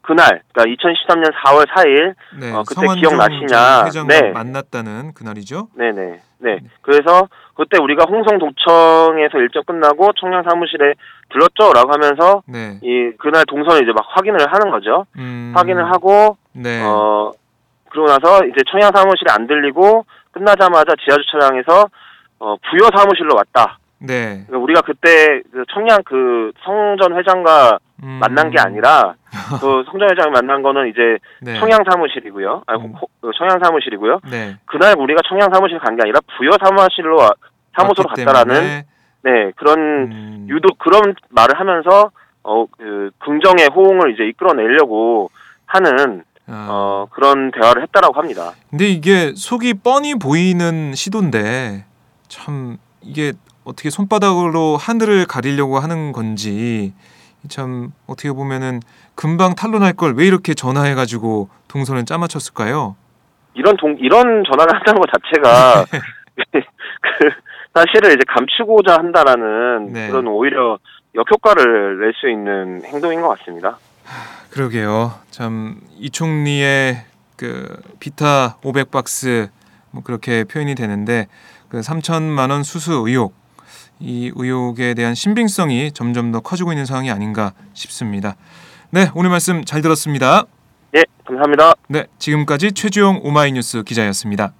그날 0.00 0.42
그러니까 0.52 0.64
2013년 0.74 1.32
4월 1.34 1.66
4일 1.68 2.14
네, 2.40 2.52
어, 2.54 2.62
그때 2.66 2.86
기억나시냐? 2.98 3.84
회장과 3.86 4.20
네. 4.20 4.30
만났다는 4.30 5.12
그날이죠. 5.12 5.68
네네 5.74 6.20
네 6.38 6.58
그래서 6.82 7.28
그때 7.54 7.78
우리가 7.82 8.04
홍성도청에서 8.08 9.38
일정 9.38 9.64
끝나고 9.64 10.12
청량 10.20 10.44
사무실에 10.48 10.94
들렀죠라고 11.30 11.92
하면서 11.92 12.42
네, 12.46 12.78
이 12.82 13.10
그날 13.18 13.44
동선을 13.48 13.82
이제 13.82 13.92
막 13.92 14.06
확인을 14.08 14.38
하는 14.50 14.70
거죠 14.70 15.04
음, 15.18 15.52
확인을 15.56 15.90
하고 15.92 16.36
네, 16.52 16.80
어 16.84 17.32
그러고 17.90 18.08
나서 18.08 18.44
이제 18.46 18.56
청양 18.70 18.92
사무실에 18.94 19.32
안 19.32 19.48
들리고 19.48 20.06
끝나자마자 20.30 20.94
지하 21.04 21.16
주차장에서 21.16 21.88
어 22.38 22.54
부여 22.70 22.88
사무실로 22.96 23.34
왔다. 23.34 23.78
네. 24.00 24.44
그러니까 24.46 24.58
우리가 24.58 24.80
그때 24.82 25.42
그 25.52 25.64
청량 25.72 25.98
그 26.04 26.52
성전 26.64 27.16
회장과 27.18 27.78
음. 28.04 28.18
만난 28.20 28.50
게 28.50 28.60
아니라 28.60 29.14
그 29.60 29.84
성전 29.90 30.10
회장이 30.12 30.30
만난 30.30 30.62
거는 30.62 30.88
이제 30.88 31.18
네. 31.42 31.58
청양 31.58 31.80
사무실이고요. 31.90 32.62
아니, 32.66 32.82
음. 32.84 32.92
호- 32.94 33.08
그 33.20 33.30
청양 33.36 33.58
사무실이고요. 33.62 34.20
네. 34.30 34.56
그날 34.66 34.94
우리가 34.96 35.20
청양 35.28 35.48
사무실 35.52 35.78
간 35.80 35.96
게 35.96 36.02
아니라 36.02 36.20
부여 36.36 36.50
사무실로 36.62 37.16
와- 37.16 37.32
사무소로 37.76 38.08
갔다라는 38.08 38.82
네 39.22 39.52
그런 39.56 39.78
음, 39.80 40.46
유독 40.48 40.78
그런 40.78 41.14
말을 41.30 41.58
하면서 41.58 42.10
어 42.44 42.66
그 42.78 43.10
긍정의 43.18 43.68
호응을 43.74 44.14
이제 44.14 44.24
이끌어내려고 44.24 45.28
하는 45.66 46.22
아, 46.46 46.66
어 46.70 47.08
그런 47.10 47.50
대화를 47.50 47.82
했다라고 47.82 48.14
합니다. 48.18 48.52
근데 48.70 48.86
이게 48.86 49.32
속이 49.34 49.74
뻔히 49.84 50.14
보이는 50.14 50.94
시도인데 50.94 51.84
참 52.28 52.78
이게 53.02 53.32
어떻게 53.68 53.90
손바닥으로 53.90 54.78
하늘을 54.78 55.26
가리려고 55.26 55.78
하는 55.78 56.12
건지 56.12 56.94
참 57.48 57.92
어떻게 58.06 58.32
보면은 58.32 58.80
금방 59.14 59.54
탄론할 59.54 59.92
걸왜 59.92 60.26
이렇게 60.26 60.54
전화해가지고 60.54 61.50
동선을 61.68 62.06
짜맞췄을까요? 62.06 62.96
이런 63.54 63.76
동 63.76 63.96
이런 64.00 64.42
전화를 64.50 64.74
한다는 64.74 65.00
것 65.00 65.10
자체가 65.12 65.84
그 67.02 67.30
사실을 67.74 68.12
이제 68.12 68.20
감추고자 68.26 68.94
한다라는 68.94 69.92
네. 69.92 70.08
그런 70.08 70.26
오히려 70.28 70.78
역효과를 71.14 72.00
낼 72.00 72.12
수 72.14 72.28
있는 72.30 72.82
행동인 72.86 73.20
것 73.20 73.28
같습니다. 73.38 73.76
그러게요. 74.50 75.12
참 75.30 75.80
이 75.98 76.10
총리의 76.10 77.04
그 77.36 77.76
비타 78.00 78.56
500박스 78.62 79.48
뭐 79.90 80.02
그렇게 80.02 80.44
표현이 80.44 80.74
되는데 80.74 81.26
그 81.68 81.80
3천만 81.80 82.50
원 82.50 82.62
수수 82.62 82.92
의혹 83.06 83.34
이 84.00 84.30
의혹에 84.34 84.94
대한 84.94 85.14
신빙성이 85.14 85.92
점점 85.92 86.32
더 86.32 86.40
커지고 86.40 86.72
있는 86.72 86.86
상황이 86.86 87.10
아닌가 87.10 87.52
싶습니다. 87.74 88.36
네, 88.90 89.10
오늘 89.14 89.30
말씀 89.30 89.64
잘 89.64 89.82
들었습니다. 89.82 90.44
예, 90.94 91.04
감사합니다. 91.26 91.74
네, 91.88 92.06
지금까지 92.18 92.72
최주영 92.72 93.20
오마이뉴스 93.24 93.82
기자였습니다. 93.82 94.52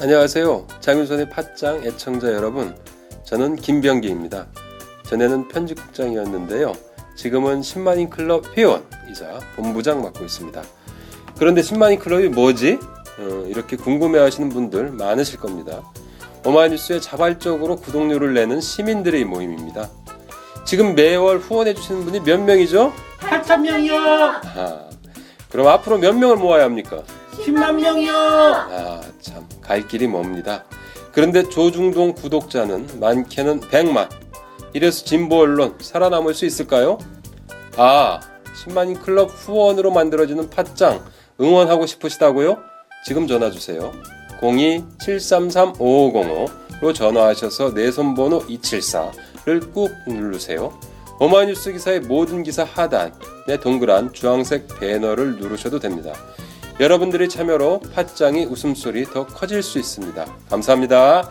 안녕하세요. 0.00 0.66
장윤선의 0.80 1.30
팟짱 1.30 1.84
애청자 1.84 2.32
여러분. 2.32 2.76
저는 3.24 3.56
김병기입니다. 3.56 4.46
전에는 5.04 5.48
편집국장이었는데요. 5.48 6.72
지금은 7.14 7.60
10만인 7.60 8.10
클럽 8.10 8.56
회원이자 8.56 9.38
본부장 9.54 10.02
맡고 10.02 10.24
있습니다. 10.24 10.60
그런데 11.38 11.60
10만인 11.60 12.00
클럽이 12.00 12.30
뭐지? 12.30 12.78
어, 13.22 13.44
이렇게 13.46 13.76
궁금해 13.76 14.18
하시는 14.18 14.48
분들 14.48 14.90
많으실 14.92 15.38
겁니다. 15.38 15.82
오마이뉴스에 16.44 17.00
자발적으로 17.00 17.76
구독료를 17.76 18.34
내는 18.34 18.60
시민들의 18.60 19.24
모임입니다. 19.24 19.88
지금 20.64 20.94
매월 20.94 21.38
후원해 21.38 21.74
주시는 21.74 22.04
분이 22.04 22.20
몇 22.20 22.40
명이죠? 22.40 22.92
8천 23.20 23.60
명이요. 23.60 23.96
아, 23.96 24.80
그럼 25.50 25.68
앞으로 25.68 25.98
몇 25.98 26.14
명을 26.16 26.36
모아야 26.36 26.64
합니까? 26.64 27.02
10만 27.32 27.74
명이요. 27.80 28.12
아, 28.14 29.00
참, 29.20 29.46
갈 29.60 29.86
길이 29.86 30.06
멉니다. 30.06 30.64
그런데 31.12 31.48
조중동 31.48 32.14
구독자는 32.14 33.00
많게는 33.00 33.60
100만. 33.60 34.08
이래서 34.72 35.04
진보 35.04 35.40
언론 35.40 35.76
살아남을 35.80 36.34
수 36.34 36.46
있을까요? 36.46 36.98
아, 37.76 38.20
10만인 38.64 39.00
클럽 39.02 39.30
후원으로 39.30 39.90
만들어지는 39.90 40.50
팟짱 40.50 41.04
응원하고 41.40 41.86
싶으시다고요? 41.86 42.71
지금 43.04 43.26
전화 43.26 43.50
주세요. 43.50 43.92
02-733-5505로 44.40 46.94
전화하셔서 46.94 47.74
내 47.74 47.90
손번호 47.90 48.46
274를 48.46 49.72
꾹 49.72 49.90
누르세요. 50.06 50.78
오마이뉴스 51.20 51.72
기사의 51.72 52.00
모든 52.00 52.42
기사 52.42 52.64
하단에 52.64 53.58
동그란 53.60 54.12
주황색 54.12 54.80
배너를 54.80 55.36
누르셔도 55.36 55.78
됩니다. 55.78 56.12
여러분들의 56.80 57.28
참여로 57.28 57.80
팟짱이 57.94 58.46
웃음소리 58.46 59.04
더 59.04 59.26
커질 59.26 59.62
수 59.62 59.78
있습니다. 59.78 60.24
감사합니다. 60.48 61.30